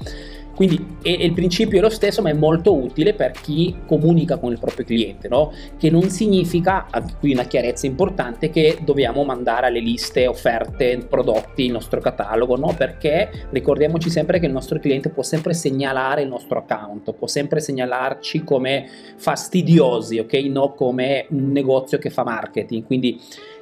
Quindi 0.55 0.97
è, 1.01 1.09
il 1.09 1.33
principio 1.33 1.79
è 1.79 1.81
lo 1.81 1.89
stesso, 1.89 2.21
ma 2.21 2.29
è 2.29 2.33
molto 2.33 2.75
utile 2.75 3.13
per 3.13 3.31
chi 3.31 3.75
comunica 3.85 4.37
con 4.37 4.51
il 4.51 4.59
proprio 4.59 4.85
cliente, 4.85 5.27
no? 5.27 5.51
che 5.77 5.89
non 5.89 6.09
significa, 6.09 6.87
qui 7.19 7.33
una 7.33 7.43
chiarezza 7.43 7.85
importante, 7.85 8.49
che 8.49 8.79
dobbiamo 8.83 9.23
mandare 9.23 9.67
alle 9.67 9.79
liste 9.79 10.27
offerte, 10.27 11.05
prodotti, 11.09 11.65
il 11.65 11.71
nostro 11.71 11.99
catalogo, 11.99 12.55
no? 12.57 12.73
perché 12.77 13.47
ricordiamoci 13.49 14.09
sempre 14.09 14.39
che 14.39 14.45
il 14.45 14.51
nostro 14.51 14.79
cliente 14.79 15.09
può 15.09 15.23
sempre 15.23 15.53
segnalare 15.53 16.21
il 16.21 16.27
nostro 16.27 16.59
account, 16.59 17.13
può 17.13 17.27
sempre 17.27 17.59
segnalarci 17.59 18.43
come 18.43 18.87
fastidiosi, 19.15 20.19
ok? 20.19 20.33
No 20.51 20.73
come 20.73 21.25
un 21.29 21.51
negozio 21.51 21.97
che 21.97 22.09
fa 22.09 22.23
marketing. 22.23 22.85
Quindi 22.85 23.19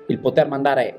il 0.08 0.20
poter 0.20 0.48
mandare 0.48 0.98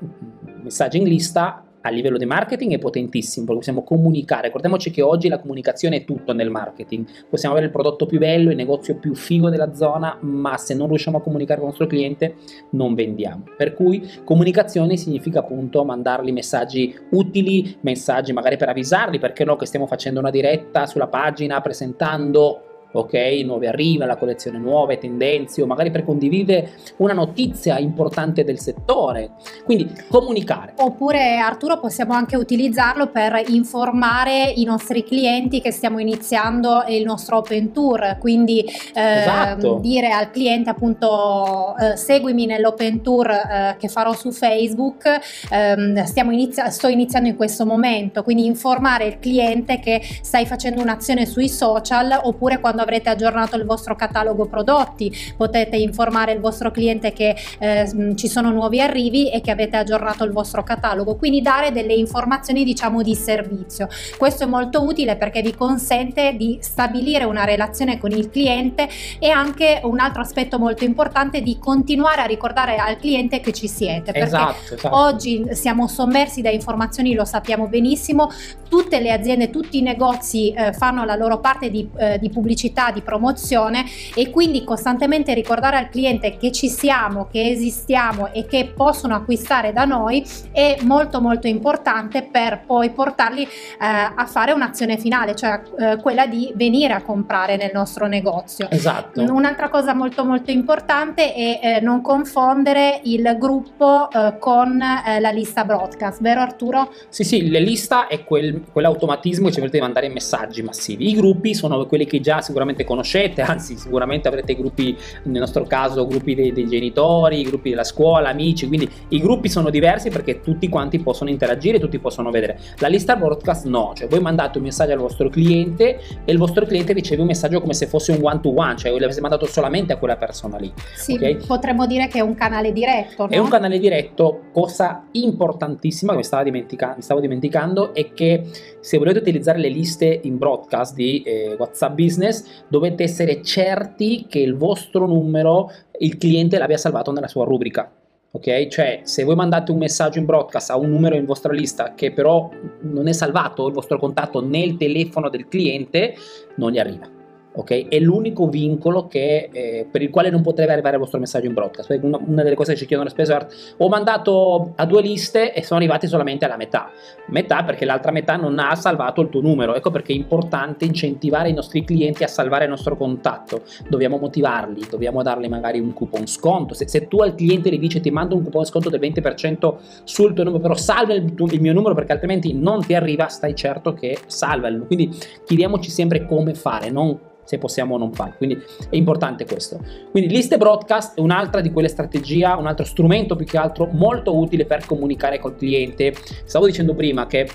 messaggi 0.63 0.97
in 0.97 1.05
lista 1.05 1.65
a 1.81 1.89
livello 1.89 2.17
di 2.17 2.25
marketing 2.25 2.73
è 2.73 2.79
potentissimo 2.79 3.45
perché 3.45 3.59
possiamo 3.59 3.83
comunicare. 3.83 4.43
Ricordiamoci 4.43 4.91
che 4.91 5.01
oggi 5.01 5.27
la 5.27 5.39
comunicazione 5.39 5.97
è 5.97 6.05
tutto 6.05 6.33
nel 6.33 6.49
marketing. 6.49 7.05
Possiamo 7.29 7.53
avere 7.53 7.67
il 7.67 7.73
prodotto 7.73 8.05
più 8.05 8.19
bello, 8.19 8.49
il 8.49 8.55
negozio 8.55 8.95
più 8.95 9.15
figo 9.15 9.49
della 9.49 9.73
zona, 9.73 10.17
ma 10.21 10.57
se 10.57 10.73
non 10.73 10.87
riusciamo 10.87 11.17
a 11.17 11.21
comunicare 11.21 11.59
con 11.59 11.69
il 11.69 11.75
nostro 11.77 11.87
cliente 11.87 12.35
non 12.71 12.93
vendiamo. 12.93 13.43
Per 13.57 13.73
cui 13.73 14.09
comunicazione 14.23 14.97
significa 14.97 15.39
appunto 15.39 15.83
mandargli 15.83 16.31
messaggi 16.31 16.95
utili, 17.11 17.77
messaggi 17.81 18.33
magari 18.33 18.57
per 18.57 18.69
avvisarli, 18.69 19.19
perché 19.19 19.43
no 19.43 19.55
che 19.55 19.65
stiamo 19.65 19.87
facendo 19.87 20.19
una 20.19 20.29
diretta 20.29 20.85
sulla 20.85 21.07
pagina 21.07 21.61
presentando 21.61 22.65
ok? 22.91 23.13
Nuove 23.43 23.67
arriva, 23.67 24.05
la 24.05 24.17
collezione 24.17 24.57
nuove, 24.57 24.97
tendenze 24.97 25.61
o 25.61 25.65
magari 25.65 25.91
per 25.91 26.03
condividere 26.03 26.71
una 26.97 27.13
notizia 27.13 27.77
importante 27.79 28.43
del 28.43 28.59
settore. 28.59 29.31
Quindi 29.63 29.89
comunicare. 30.09 30.73
Oppure 30.77 31.37
Arturo 31.37 31.79
possiamo 31.79 32.13
anche 32.13 32.35
utilizzarlo 32.35 33.07
per 33.07 33.41
informare 33.47 34.51
i 34.55 34.63
nostri 34.63 35.03
clienti 35.03 35.61
che 35.61 35.71
stiamo 35.71 35.99
iniziando 35.99 36.83
il 36.87 37.03
nostro 37.03 37.37
open 37.37 37.71
tour, 37.71 38.17
quindi 38.19 38.59
eh, 38.59 39.19
esatto. 39.19 39.79
dire 39.81 40.09
al 40.11 40.31
cliente 40.31 40.69
appunto 40.69 41.75
eh, 41.77 41.95
seguimi 41.95 42.45
nell'open 42.45 43.01
tour 43.01 43.29
eh, 43.29 43.75
che 43.77 43.87
farò 43.87 44.13
su 44.13 44.31
Facebook, 44.31 45.05
ehm, 45.49 46.03
inizia- 46.31 46.69
sto 46.69 46.87
iniziando 46.87 47.29
in 47.29 47.35
questo 47.35 47.65
momento, 47.65 48.23
quindi 48.23 48.45
informare 48.45 49.05
il 49.05 49.19
cliente 49.19 49.79
che 49.79 50.01
stai 50.21 50.45
facendo 50.45 50.81
un'azione 50.81 51.25
sui 51.25 51.49
social 51.49 52.19
oppure 52.23 52.59
quando 52.59 52.80
quando 52.81 52.83
avrete 52.83 53.09
aggiornato 53.09 53.55
il 53.55 53.65
vostro 53.65 53.95
catalogo 53.95 54.45
prodotti, 54.47 55.11
potete 55.37 55.77
informare 55.77 56.33
il 56.33 56.39
vostro 56.39 56.71
cliente 56.71 57.13
che 57.13 57.35
eh, 57.59 58.15
ci 58.15 58.27
sono 58.27 58.51
nuovi 58.51 58.81
arrivi 58.81 59.31
e 59.31 59.41
che 59.41 59.51
avete 59.51 59.77
aggiornato 59.77 60.23
il 60.23 60.31
vostro 60.31 60.63
catalogo, 60.63 61.15
quindi 61.15 61.41
dare 61.41 61.71
delle 61.71 61.93
informazioni 61.93 62.63
diciamo 62.63 63.01
di 63.01 63.15
servizio. 63.15 63.87
Questo 64.17 64.43
è 64.43 64.47
molto 64.47 64.83
utile 64.83 65.15
perché 65.15 65.41
vi 65.41 65.53
consente 65.53 66.35
di 66.35 66.57
stabilire 66.61 67.23
una 67.23 67.43
relazione 67.43 67.97
con 67.97 68.11
il 68.11 68.29
cliente 68.29 68.87
e 69.19 69.29
anche 69.29 69.81
un 69.83 69.99
altro 69.99 70.21
aspetto 70.21 70.57
molto 70.57 70.83
importante 70.83 71.41
di 71.41 71.57
continuare 71.59 72.21
a 72.21 72.25
ricordare 72.25 72.77
al 72.77 72.97
cliente 72.97 73.39
che 73.39 73.53
ci 73.53 73.67
siete, 73.67 74.11
perché 74.11 74.21
esatto, 74.21 74.73
esatto. 74.73 74.95
oggi 74.95 75.45
siamo 75.51 75.87
sommersi 75.87 76.41
da 76.41 76.49
informazioni, 76.49 77.13
lo 77.13 77.25
sappiamo 77.25 77.67
benissimo, 77.67 78.29
tutte 78.67 78.99
le 78.99 79.11
aziende, 79.11 79.49
tutti 79.49 79.77
i 79.77 79.81
negozi 79.81 80.51
eh, 80.51 80.73
fanno 80.73 81.03
la 81.03 81.15
loro 81.15 81.39
parte 81.39 81.69
di, 81.69 81.87
eh, 81.97 82.17
di 82.19 82.29
pubblicità 82.29 82.70
pubblicità, 82.71 82.91
di 82.91 83.01
promozione 83.01 83.85
e 84.15 84.29
quindi 84.29 84.63
costantemente 84.63 85.33
ricordare 85.33 85.77
al 85.77 85.89
cliente 85.89 86.37
che 86.37 86.51
ci 86.51 86.69
siamo, 86.69 87.27
che 87.29 87.49
esistiamo 87.49 88.31
e 88.31 88.45
che 88.45 88.71
possono 88.75 89.15
acquistare 89.15 89.73
da 89.73 89.85
noi 89.85 90.25
è 90.51 90.77
molto 90.81 91.21
molto 91.21 91.47
importante 91.47 92.23
per 92.23 92.63
poi 92.65 92.89
portarli 92.91 93.43
eh, 93.43 93.47
a 93.79 94.25
fare 94.25 94.53
un'azione 94.53 94.97
finale, 94.97 95.35
cioè 95.35 95.61
eh, 95.77 95.97
quella 96.01 96.25
di 96.25 96.51
venire 96.55 96.93
a 96.93 97.01
comprare 97.01 97.57
nel 97.57 97.71
nostro 97.73 98.07
negozio. 98.07 98.69
Esatto. 98.69 99.21
Un'altra 99.21 99.69
cosa 99.69 99.93
molto 99.93 100.23
molto 100.23 100.51
importante 100.51 101.33
è 101.33 101.59
eh, 101.61 101.79
non 101.81 102.01
confondere 102.01 103.01
il 103.03 103.35
gruppo 103.37 104.09
eh, 104.09 104.37
con 104.39 104.81
eh, 104.81 105.19
la 105.19 105.31
lista 105.31 105.65
broadcast, 105.65 106.21
vero 106.21 106.41
Arturo? 106.41 106.91
Sì, 107.09 107.23
sì, 107.23 107.49
la 107.49 107.59
lista 107.59 108.07
è 108.07 108.23
quel, 108.23 108.63
quell'automatismo 108.71 109.47
che 109.47 109.53
ci 109.53 109.59
permette 109.59 109.77
di 109.77 109.83
mandare 109.83 110.09
messaggi 110.09 110.61
massivi. 110.61 111.09
I 111.09 111.15
gruppi 111.15 111.53
sono 111.53 111.85
quelli 111.85 112.05
che 112.05 112.19
già 112.21 112.41
sicuramente 112.41 112.60
sicuramente 112.61 112.83
conoscete, 112.83 113.41
anzi 113.41 113.75
sicuramente 113.75 114.27
avrete 114.27 114.55
gruppi, 114.55 114.95
nel 115.23 115.39
nostro 115.39 115.63
caso 115.63 116.05
gruppi 116.05 116.35
dei, 116.35 116.51
dei 116.51 116.67
genitori, 116.67 117.43
gruppi 117.43 117.69
della 117.69 117.83
scuola, 117.83 118.29
amici, 118.29 118.67
quindi 118.67 118.89
i 119.09 119.19
gruppi 119.19 119.49
sono 119.49 119.69
diversi 119.69 120.09
perché 120.09 120.41
tutti 120.41 120.69
quanti 120.69 120.99
possono 120.99 121.29
interagire, 121.29 121.79
tutti 121.79 121.97
possono 121.99 122.29
vedere. 122.29 122.59
La 122.77 122.87
lista 122.87 123.15
broadcast 123.15 123.65
no, 123.65 123.93
cioè 123.95 124.07
voi 124.07 124.19
mandate 124.19 124.59
un 124.59 124.65
messaggio 124.65 124.91
al 124.93 124.99
vostro 124.99 125.29
cliente 125.29 125.99
e 126.23 126.31
il 126.31 126.37
vostro 126.37 126.65
cliente 126.65 126.93
riceve 126.93 127.21
un 127.21 127.27
messaggio 127.27 127.59
come 127.61 127.73
se 127.73 127.87
fosse 127.87 128.11
un 128.11 128.19
one 128.21 128.39
to 128.41 128.53
one, 128.53 128.75
cioè 128.77 128.91
l'avete 128.97 129.21
mandato 129.21 129.45
solamente 129.45 129.93
a 129.93 129.97
quella 129.97 130.17
persona 130.17 130.57
lì. 130.57 130.71
Sì, 130.95 131.13
okay? 131.13 131.37
potremmo 131.45 131.87
dire 131.87 132.07
che 132.07 132.19
è 132.19 132.21
un 132.21 132.35
canale 132.35 132.71
diretto. 132.71 133.23
No? 133.23 133.29
È 133.29 133.37
un 133.37 133.49
canale 133.49 133.79
diretto, 133.79 134.43
cosa 134.51 135.07
importantissima 135.11 136.11
che 136.11 136.17
mi 136.17 136.23
stavo, 136.23 136.43
dimentica- 136.43 136.93
mi 136.95 137.01
stavo 137.01 137.19
dimenticando 137.19 137.93
è 137.93 138.13
che 138.13 138.43
se 138.81 138.97
volete 138.97 139.19
utilizzare 139.19 139.59
le 139.59 139.69
liste 139.69 140.19
in 140.23 140.37
broadcast 140.37 140.95
di 140.95 141.21
eh, 141.21 141.55
WhatsApp 141.57 141.95
Business 141.95 142.63
dovete 142.67 143.03
essere 143.03 143.41
certi 143.41 144.25
che 144.27 144.39
il 144.39 144.57
vostro 144.57 145.05
numero 145.05 145.71
il 145.99 146.17
cliente 146.17 146.57
l'abbia 146.57 146.77
salvato 146.77 147.11
nella 147.11 147.27
sua 147.27 147.45
rubrica. 147.45 147.91
Ok? 148.31 148.67
Cioè, 148.67 149.01
se 149.03 149.23
voi 149.23 149.35
mandate 149.35 149.71
un 149.71 149.77
messaggio 149.77 150.17
in 150.17 150.25
broadcast 150.25 150.69
a 150.71 150.77
un 150.77 150.89
numero 150.89 151.15
in 151.15 151.25
vostra 151.25 151.53
lista 151.53 151.93
che 151.93 152.11
però 152.11 152.49
non 152.81 153.07
è 153.07 153.11
salvato 153.11 153.67
il 153.67 153.73
vostro 153.73 153.99
contatto 153.99 154.41
nel 154.43 154.77
telefono 154.77 155.29
del 155.29 155.47
cliente, 155.47 156.15
non 156.55 156.71
gli 156.71 156.79
arriva 156.79 157.10
ok? 157.53 157.87
È 157.87 157.99
l'unico 157.99 158.47
vincolo 158.47 159.07
che, 159.07 159.49
eh, 159.51 159.87
per 159.89 160.01
il 160.01 160.09
quale 160.09 160.29
non 160.29 160.41
potrebbe 160.41 160.71
arrivare 160.71 160.95
il 160.95 161.01
vostro 161.01 161.19
messaggio 161.19 161.47
in 161.47 161.53
broadcast. 161.53 161.97
Una, 162.01 162.19
una, 162.25 162.43
delle 162.43 162.55
cose 162.55 162.73
che 162.73 162.79
ci 162.79 162.85
chiedono 162.85 163.09
spesso 163.09 163.33
è 163.33 163.45
ho 163.77 163.89
mandato 163.89 164.73
a 164.75 164.85
due 164.85 165.01
liste 165.01 165.53
e 165.53 165.63
sono 165.63 165.79
arrivati 165.79 166.07
solamente 166.07 166.45
alla 166.45 166.57
metà. 166.57 166.91
Metà 167.27 167.63
perché 167.63 167.85
l'altra 167.85 168.11
metà 168.11 168.35
non 168.35 168.57
ha 168.59 168.75
salvato 168.75 169.21
il 169.21 169.29
tuo 169.29 169.41
numero. 169.41 169.75
Ecco 169.75 169.91
perché 169.91 170.13
è 170.13 170.15
importante 170.15 170.85
incentivare 170.85 171.49
i 171.49 171.53
nostri 171.53 171.83
clienti 171.83 172.23
a 172.23 172.27
salvare 172.27 172.65
il 172.65 172.69
nostro 172.69 172.95
contatto. 172.95 173.63
Dobbiamo 173.87 174.17
motivarli, 174.17 174.87
dobbiamo 174.89 175.21
dargli 175.21 175.47
magari 175.47 175.79
un 175.79 175.93
coupon 175.93 176.27
sconto. 176.27 176.73
Se, 176.73 176.87
se 176.87 177.07
tu 177.07 177.19
al 177.19 177.35
cliente 177.35 177.69
gli 177.69 177.79
dici 177.79 177.99
ti 177.99 178.11
mando 178.11 178.35
un 178.35 178.43
coupon 178.43 178.65
sconto 178.65 178.89
del 178.89 178.99
20% 178.99 179.75
sul 180.03 180.33
tuo 180.33 180.43
numero, 180.43 180.61
però 180.61 180.75
salva 180.75 181.13
il, 181.13 181.33
tu, 181.33 181.47
il 181.47 181.61
mio 181.61 181.73
numero 181.73 181.95
perché 181.95 182.13
altrimenti 182.13 182.53
non 182.53 182.85
ti 182.85 182.93
arriva, 182.93 183.27
stai 183.27 183.55
certo 183.55 183.93
che 183.93 184.17
salvalo. 184.27 184.85
Quindi 184.85 185.09
chiediamoci 185.45 185.89
sempre 185.89 186.25
come 186.25 186.53
fare, 186.53 186.89
non 186.89 187.29
se 187.51 187.57
possiamo 187.57 187.97
non 187.97 188.13
fare. 188.13 188.35
Quindi 188.37 188.61
è 188.89 188.95
importante 188.95 189.45
questo. 189.45 189.77
Quindi 190.09 190.33
liste 190.33 190.57
broadcast 190.57 191.17
è 191.17 191.19
un'altra 191.19 191.59
di 191.59 191.69
quelle 191.69 191.89
strategie, 191.89 192.45
un 192.45 192.65
altro 192.65 192.85
strumento 192.85 193.35
più 193.35 193.45
che 193.45 193.57
altro 193.57 193.89
molto 193.91 194.37
utile 194.37 194.65
per 194.65 194.85
comunicare 194.85 195.37
col 195.37 195.57
cliente. 195.57 196.13
Stavo 196.45 196.65
dicendo 196.65 196.95
prima 196.95 197.27
che 197.27 197.49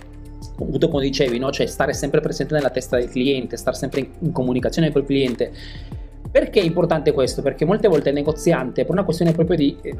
appunto 0.58 0.88
come 0.88 1.02
dicevi, 1.04 1.38
no? 1.38 1.50
cioè 1.50 1.66
stare 1.66 1.94
sempre 1.94 2.20
presente 2.20 2.52
nella 2.52 2.68
testa 2.68 2.98
del 2.98 3.08
cliente, 3.08 3.56
stare 3.56 3.74
sempre 3.74 4.00
in, 4.00 4.08
in 4.18 4.32
comunicazione 4.32 4.92
col 4.92 5.06
cliente. 5.06 5.50
Perché 6.30 6.60
è 6.60 6.64
importante 6.64 7.12
questo? 7.12 7.40
Perché 7.40 7.64
molte 7.64 7.88
volte 7.88 8.10
il 8.10 8.14
negoziante, 8.14 8.84
per 8.84 8.92
una 8.92 9.04
questione 9.04 9.32
proprio 9.32 9.56
di 9.56 9.76
eh, 9.80 9.96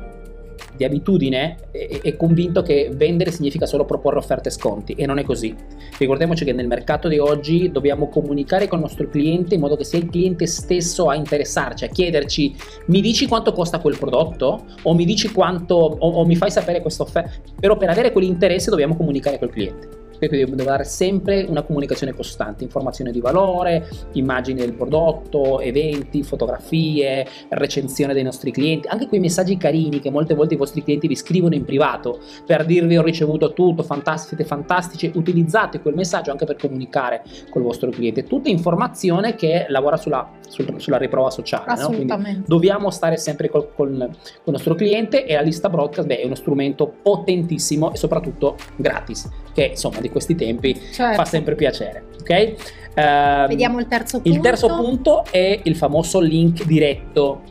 di 0.77 0.85
abitudine 0.85 1.57
è, 1.71 2.01
è, 2.03 2.17
convinto 2.17 2.63
che 2.63 2.91
vendere 2.93 3.31
significa 3.31 3.67
solo 3.67 3.85
proporre 3.85 4.19
offerte 4.19 4.49
e 4.49 4.53
sconti 4.53 4.93
e 4.95 5.07
non 5.07 5.19
è 5.19 5.25
così. 5.25 5.55
Ricordiamoci 5.99 6.45
che 6.45 6.53
nel 6.53 6.67
mercato 6.67 7.09
di 7.09 7.19
oggi 7.19 7.71
dobbiamo 7.71 8.09
comunicare 8.09 8.69
con 8.69 8.79
il 8.79 8.85
nostro 8.85 9.09
cliente 9.09 9.55
in 9.55 9.61
modo 9.61 9.77
che 9.77 9.85
sia 9.85 9.99
il 9.99 10.09
cliente 10.09 10.47
stesso 10.47 11.09
a 11.09 11.15
interessarci, 11.15 11.85
a 11.85 11.89
chiederci 11.89 12.55
mi 12.87 13.01
dici 13.01 13.27
quanto 13.27 13.53
costa 13.53 13.79
quel 13.79 13.99
prodotto 13.99 14.65
o 14.83 14.95
mi 14.95 15.05
dici 15.05 15.31
quanto 15.33 15.75
o, 15.75 16.09
o 16.09 16.27
mi 16.27 16.37
fai 16.37 16.51
sapere 16.51 16.81
questa 16.81 17.03
offerta, 17.03 17.31
però 17.59 17.77
per 17.77 17.91
avere 17.91 18.13
quell'interesse 18.13 18.71
dobbiamo 18.71 18.97
comunicare 18.97 19.39
col 19.39 19.51
cliente. 19.51 19.96
Quindi 20.19 20.45
devo 20.45 20.63
dare 20.63 20.85
sempre 20.85 21.45
una 21.49 21.63
comunicazione 21.63 22.15
costante, 22.15 22.65
informazione 22.65 23.13
di 23.13 23.21
valore, 23.21 23.89
immagini 24.13 24.61
del 24.61 24.73
prodotto, 24.73 25.61
eventi, 25.61 26.23
fotografie, 26.23 27.27
recensione 27.51 28.15
dei 28.15 28.23
nostri 28.23 28.51
clienti, 28.51 28.89
anche 28.89 29.07
quei 29.09 29.21
messaggi 29.21 29.57
carini 29.57 30.01
che 30.01 30.11
molte 30.11 30.35
volte 30.35 30.55
i 30.55 30.57
vostri 30.57 30.83
clienti 30.83 31.09
vi 31.09 31.17
scrivono 31.17 31.55
in 31.55 31.65
privato 31.65 32.21
per 32.47 32.65
dirvi 32.65 32.97
ho 32.97 33.03
ricevuto 33.03 33.53
tutto, 33.53 33.83
fantastici, 33.83 34.35
siete 34.35 34.45
fantastici, 34.45 35.11
utilizzate 35.15 35.81
quel 35.81 35.95
messaggio 35.95 36.31
anche 36.31 36.45
per 36.45 36.57
comunicare 36.57 37.23
col 37.51 37.63
vostro 37.63 37.91
cliente. 37.91 38.25
Tutta 38.25 38.49
informazione 38.49 39.35
che 39.35 39.67
lavora 39.69 39.97
sulla, 39.97 40.31
sul, 40.49 40.75
sulla 40.79 40.99
riprova 40.99 41.31
sociale. 41.31 41.65
Assolutamente. 41.67 42.39
No? 42.41 42.45
dobbiamo 42.47 42.91
stare 42.91 43.17
sempre 43.17 43.49
col, 43.49 43.73
col, 43.75 43.97
col, 43.97 44.11
il 44.11 44.53
nostro 44.53 44.75
cliente 44.75 45.25
e 45.27 45.35
la 45.35 45.41
lista 45.41 45.69
broadcast 45.69 46.07
beh, 46.07 46.21
è 46.21 46.25
uno 46.25 46.35
strumento 46.35 46.93
potentissimo 47.03 47.93
e 47.93 47.97
soprattutto 47.97 48.57
gratis, 48.77 49.29
che 49.53 49.65
insomma 49.67 50.01
di 50.01 50.11
questi 50.11 50.35
tempi 50.35 50.79
certo. 50.93 51.17
fa 51.17 51.25
sempre 51.25 51.55
piacere. 51.55 52.05
Ok? 52.21 52.55
Uh, 52.97 53.49
Vediamo 53.49 53.79
il 53.79 53.89
terzo 53.89 54.21
punto. 54.21 54.37
Il 54.37 54.43
terzo 54.43 54.67
punto 54.69 55.25
è 55.31 55.61
il 55.63 55.77
famoso 55.77 56.21
link 56.21 56.65
diretto. 56.65 57.43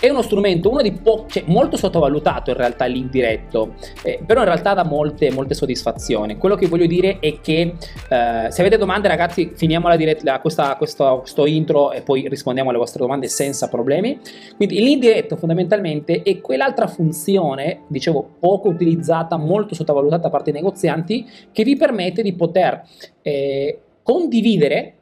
È 0.00 0.08
uno 0.08 0.22
strumento, 0.22 0.70
uno 0.70 0.80
di 0.80 0.92
pochi, 0.92 1.40
cioè 1.40 1.42
molto 1.48 1.76
sottovalutato 1.76 2.48
in 2.48 2.56
realtà 2.56 2.86
il 2.86 2.94
link 2.94 3.10
diretto, 3.10 3.74
eh, 4.02 4.18
però 4.24 4.40
in 4.40 4.46
realtà 4.46 4.72
dà 4.72 4.82
molte, 4.82 5.30
molte 5.30 5.52
soddisfazioni. 5.52 6.38
Quello 6.38 6.54
che 6.54 6.68
voglio 6.68 6.86
dire 6.86 7.18
è 7.20 7.38
che 7.42 7.74
eh, 8.08 8.46
se 8.50 8.60
avete 8.62 8.78
domande 8.78 9.08
ragazzi 9.08 9.52
finiamo 9.54 9.88
la 9.88 9.96
diretta, 9.96 10.40
questa, 10.40 10.74
questo, 10.76 11.18
questo 11.18 11.44
intro 11.44 11.92
e 11.92 12.00
poi 12.00 12.26
rispondiamo 12.28 12.70
alle 12.70 12.78
vostre 12.78 13.00
domande 13.00 13.28
senza 13.28 13.68
problemi. 13.68 14.18
Quindi 14.56 14.78
il 14.78 14.84
link 14.84 15.00
diretto 15.00 15.36
fondamentalmente 15.36 16.22
è 16.22 16.40
quell'altra 16.40 16.86
funzione, 16.86 17.82
dicevo 17.86 18.36
poco 18.40 18.70
utilizzata, 18.70 19.36
molto 19.36 19.74
sottovalutata 19.74 20.22
da 20.22 20.30
parte 20.30 20.50
dei 20.50 20.62
negozianti, 20.62 21.28
che 21.52 21.62
vi 21.62 21.76
permette 21.76 22.22
di 22.22 22.32
poter 22.32 22.84
eh, 23.20 23.78
condividere, 24.02 24.94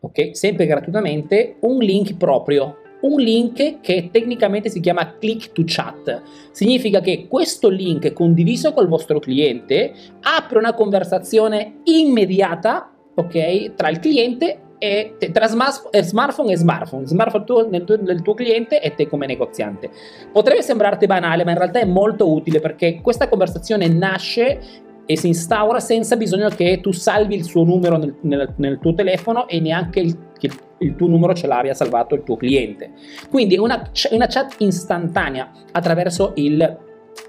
ok, 0.00 0.30
sempre 0.36 0.66
gratuitamente, 0.66 1.54
un 1.60 1.78
link 1.78 2.16
proprio 2.16 2.74
un 3.02 3.20
link 3.20 3.80
che 3.80 4.08
tecnicamente 4.10 4.68
si 4.68 4.80
chiama 4.80 5.16
click 5.18 5.52
to 5.52 5.62
chat. 5.66 6.22
Significa 6.50 7.00
che 7.00 7.26
questo 7.28 7.68
link 7.68 8.12
condiviso 8.12 8.72
col 8.72 8.88
vostro 8.88 9.18
cliente 9.18 9.92
apre 10.20 10.58
una 10.58 10.74
conversazione 10.74 11.80
immediata, 11.84 12.90
ok, 13.14 13.74
tra 13.74 13.88
il 13.88 13.98
cliente 13.98 14.60
e 14.78 15.16
te, 15.18 15.30
tra 15.30 15.46
smartphone 15.46 16.52
e 16.52 16.56
smartphone, 16.56 17.06
smartphone 17.06 17.44
tuo, 17.44 17.68
nel, 17.68 17.84
tuo, 17.84 17.98
nel 18.00 18.22
tuo 18.22 18.34
cliente 18.34 18.80
e 18.80 18.94
te 18.94 19.06
come 19.06 19.26
negoziante. 19.26 19.90
Potrebbe 20.32 20.62
sembrarti 20.62 21.06
banale, 21.06 21.44
ma 21.44 21.50
in 21.50 21.58
realtà 21.58 21.80
è 21.80 21.84
molto 21.84 22.32
utile 22.32 22.60
perché 22.60 23.00
questa 23.02 23.28
conversazione 23.28 23.88
nasce 23.88 24.88
e 25.10 25.16
si 25.16 25.26
instaura 25.26 25.80
senza 25.80 26.16
bisogno 26.16 26.48
che 26.50 26.78
tu 26.80 26.92
salvi 26.92 27.34
il 27.34 27.42
suo 27.42 27.64
numero 27.64 27.96
nel, 27.96 28.14
nel, 28.20 28.52
nel 28.58 28.78
tuo 28.78 28.94
telefono 28.94 29.48
e 29.48 29.58
neanche 29.58 29.98
il, 29.98 30.16
il, 30.38 30.60
il, 30.78 30.94
tuo 30.94 31.08
numero 31.08 31.34
ce 31.34 31.48
l'abbia 31.48 31.74
salvato 31.74 32.14
il 32.14 32.22
tuo 32.22 32.36
cliente. 32.36 32.92
Quindi 33.28 33.56
è 33.56 33.58
una, 33.58 33.90
una 34.10 34.26
chat 34.28 34.54
istantanea 34.58 35.50
attraverso 35.72 36.30
il, 36.36 36.78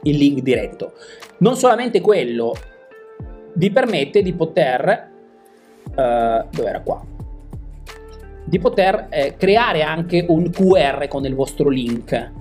il 0.04 0.16
link 0.16 0.42
diretto. 0.42 0.94
Non 1.40 1.56
solamente 1.56 2.02
quello, 2.02 2.54
vi 3.54 3.72
permette 3.72 4.22
di 4.22 4.34
poter... 4.34 5.10
Uh, 5.84 6.46
dove 6.52 6.70
era 6.70 6.82
qua? 6.82 7.04
di 8.44 8.60
poter 8.60 9.08
eh, 9.10 9.36
creare 9.38 9.82
anche 9.82 10.26
un 10.28 10.50
QR 10.52 11.08
con 11.08 11.26
il 11.26 11.34
vostro 11.36 11.70
link. 11.70 12.32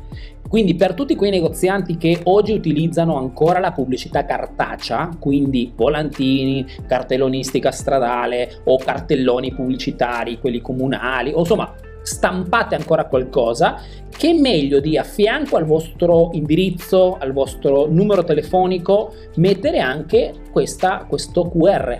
Quindi 0.51 0.75
per 0.75 0.95
tutti 0.95 1.15
quei 1.15 1.31
negozianti 1.31 1.97
che 1.97 2.23
oggi 2.25 2.51
utilizzano 2.51 3.17
ancora 3.17 3.61
la 3.61 3.71
pubblicità 3.71 4.25
cartacea, 4.25 5.09
quindi 5.21 5.73
volantini, 5.77 6.67
cartellonistica 6.89 7.71
stradale 7.71 8.61
o 8.65 8.77
cartelloni 8.77 9.55
pubblicitari, 9.55 10.41
quelli 10.41 10.61
comunali, 10.61 11.31
o 11.33 11.39
insomma 11.39 11.73
stampate 12.03 12.75
ancora 12.75 13.05
qualcosa, 13.05 13.81
che 14.09 14.31
è 14.31 14.33
meglio 14.33 14.81
di 14.81 14.99
a 14.99 15.05
fianco 15.05 15.57
al 15.57 15.67
vostro 15.67 16.31
indirizzo, 16.33 17.17
al 17.21 17.33
vostro 17.33 17.87
numero 17.87 18.25
telefonico, 18.25 19.15
mettere 19.37 19.79
anche 19.79 20.33
questa, 20.51 21.07
questo 21.09 21.49
QR 21.49 21.97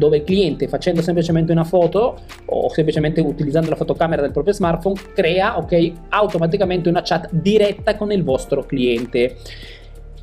dove 0.00 0.16
il 0.16 0.24
cliente 0.24 0.66
facendo 0.66 1.02
semplicemente 1.02 1.52
una 1.52 1.62
foto 1.62 2.18
o 2.46 2.68
semplicemente 2.70 3.20
utilizzando 3.20 3.68
la 3.68 3.76
fotocamera 3.76 4.22
del 4.22 4.32
proprio 4.32 4.54
smartphone 4.54 4.98
crea 5.14 5.58
ok 5.58 5.92
automaticamente 6.08 6.88
una 6.88 7.02
chat 7.02 7.28
diretta 7.30 7.96
con 7.96 8.10
il 8.10 8.24
vostro 8.24 8.64
cliente. 8.64 9.36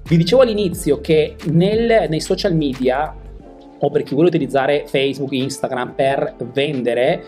Vi 0.03 0.17
dicevo 0.17 0.41
all'inizio 0.41 0.99
che 0.99 1.35
nel, 1.51 2.07
nei 2.09 2.21
social 2.21 2.55
media 2.55 3.15
o 3.79 3.91
per 3.91 4.01
chi 4.01 4.15
vuole 4.15 4.29
utilizzare 4.29 4.85
Facebook, 4.87 5.31
Instagram 5.33 5.93
per 5.93 6.35
vendere, 6.51 7.23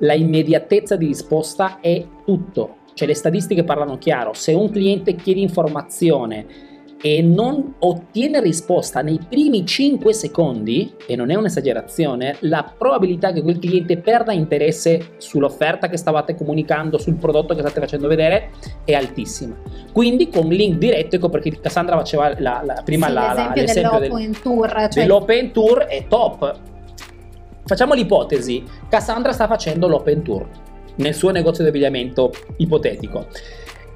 la 0.00 0.12
immediatezza 0.12 0.96
di 0.96 1.06
risposta 1.06 1.80
è 1.80 2.04
tutto. 2.26 2.76
Cioè 2.92 3.08
le 3.08 3.14
statistiche 3.14 3.64
parlano 3.64 3.96
chiaro, 3.96 4.34
se 4.34 4.52
un 4.52 4.70
cliente 4.70 5.14
chiede 5.14 5.40
informazione 5.40 6.73
e 7.06 7.20
non 7.20 7.74
ottiene 7.80 8.40
risposta 8.40 9.02
nei 9.02 9.20
primi 9.28 9.66
5 9.66 10.14
secondi, 10.14 10.94
e 11.06 11.16
non 11.16 11.30
è 11.30 11.34
un'esagerazione, 11.34 12.36
la 12.40 12.72
probabilità 12.78 13.30
che 13.30 13.42
quel 13.42 13.58
cliente 13.58 13.98
perda 13.98 14.32
interesse 14.32 15.08
sull'offerta 15.18 15.90
che 15.90 15.98
stavate 15.98 16.34
comunicando, 16.34 16.96
sul 16.96 17.16
prodotto 17.16 17.54
che 17.54 17.60
state 17.60 17.78
facendo 17.78 18.08
vedere, 18.08 18.52
è 18.86 18.94
altissima. 18.94 19.54
Quindi 19.92 20.30
con 20.30 20.48
link 20.48 20.78
diretto, 20.78 21.16
ecco 21.16 21.28
perché 21.28 21.60
Cassandra 21.60 21.94
faceva 21.98 22.32
la, 22.38 22.62
la, 22.64 22.80
prima 22.82 23.08
sì, 23.08 23.12
la, 23.12 23.52
l'esempio, 23.54 23.60
l'esempio 23.60 23.98
dell'open 23.98 24.30
del, 24.30 24.40
tour. 24.40 24.70
Cioè... 24.70 24.88
Dell'open 24.94 25.52
tour 25.52 25.78
è 25.80 26.06
top. 26.08 26.60
Facciamo 27.66 27.92
l'ipotesi, 27.92 28.64
Cassandra 28.88 29.32
sta 29.32 29.46
facendo 29.46 29.88
l'open 29.88 30.22
tour 30.22 30.48
nel 30.94 31.12
suo 31.12 31.32
negozio 31.32 31.64
di 31.64 31.68
abbigliamento 31.68 32.32
ipotetico 32.56 33.26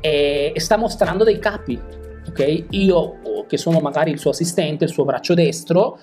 e 0.03 0.53
sta 0.57 0.77
mostrando 0.77 1.25
dei 1.25 1.39
capi 1.39 1.81
ok? 2.29 2.65
Io 2.71 3.47
che 3.47 3.57
sono 3.57 3.81
magari 3.81 4.11
il 4.11 4.19
suo 4.19 4.31
assistente, 4.31 4.85
il 4.85 4.91
suo 4.91 5.05
braccio 5.05 5.35
destro, 5.35 5.99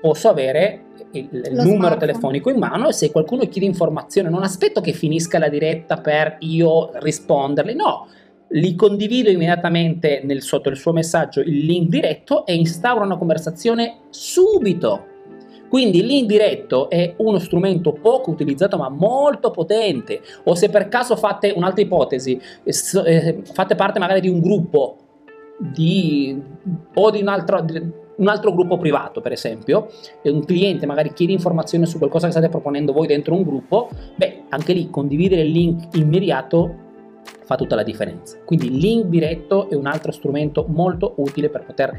posso 0.00 0.28
avere 0.28 0.84
il, 1.12 1.28
il 1.32 1.50
numero 1.52 1.64
smartphone. 1.64 1.98
telefonico 1.98 2.50
in 2.50 2.58
mano 2.58 2.88
e 2.88 2.92
se 2.92 3.10
qualcuno 3.10 3.46
chiede 3.48 3.66
informazione 3.66 4.28
non 4.28 4.42
aspetto 4.42 4.80
che 4.80 4.92
finisca 4.92 5.38
la 5.38 5.48
diretta 5.48 5.98
per 5.98 6.36
io 6.40 6.90
risponderle, 6.94 7.74
no, 7.74 8.06
li 8.52 8.74
condivido 8.74 9.30
immediatamente 9.30 10.22
nel, 10.24 10.42
sotto 10.42 10.68
il 10.68 10.76
suo 10.76 10.92
messaggio 10.92 11.40
il 11.40 11.64
link 11.64 11.88
diretto 11.88 12.46
e 12.46 12.54
instauro 12.54 13.04
una 13.04 13.18
conversazione 13.18 14.00
subito. 14.10 15.06
Quindi 15.68 15.98
il 16.00 16.06
link 16.06 16.26
diretto 16.26 16.90
è 16.90 17.14
uno 17.18 17.38
strumento 17.38 17.92
poco 17.92 18.32
utilizzato 18.32 18.76
ma 18.76 18.88
molto 18.88 19.52
potente. 19.52 20.20
O 20.44 20.56
se 20.56 20.68
per 20.68 20.88
caso 20.88 21.14
fate 21.14 21.52
un'altra 21.54 21.80
ipotesi, 21.80 22.40
eh, 22.64 23.42
fate 23.44 23.76
parte 23.76 24.00
magari 24.00 24.20
di 24.20 24.28
un 24.28 24.40
gruppo 24.40 24.99
di, 25.60 26.40
o 26.94 27.10
di 27.10 27.20
un 27.20 27.28
altro, 27.28 27.64
un 28.16 28.28
altro 28.28 28.52
gruppo 28.52 28.78
privato, 28.78 29.20
per 29.20 29.32
esempio, 29.32 29.88
e 30.22 30.30
un 30.30 30.44
cliente 30.44 30.86
magari 30.86 31.12
chiede 31.12 31.32
informazioni 31.32 31.86
su 31.86 31.98
qualcosa 31.98 32.26
che 32.26 32.32
state 32.32 32.48
proponendo 32.48 32.92
voi 32.92 33.06
dentro 33.06 33.34
un 33.34 33.42
gruppo, 33.42 33.90
beh, 34.16 34.44
anche 34.48 34.72
lì 34.72 34.88
condividere 34.90 35.42
il 35.42 35.50
link 35.50 35.94
immediato 35.96 36.88
fa 37.44 37.56
tutta 37.56 37.74
la 37.74 37.82
differenza. 37.82 38.38
Quindi 38.44 38.66
il 38.66 38.76
link 38.76 39.06
diretto 39.06 39.68
è 39.68 39.74
un 39.74 39.86
altro 39.86 40.12
strumento 40.12 40.64
molto 40.68 41.14
utile 41.16 41.48
per 41.50 41.64
poter 41.64 41.96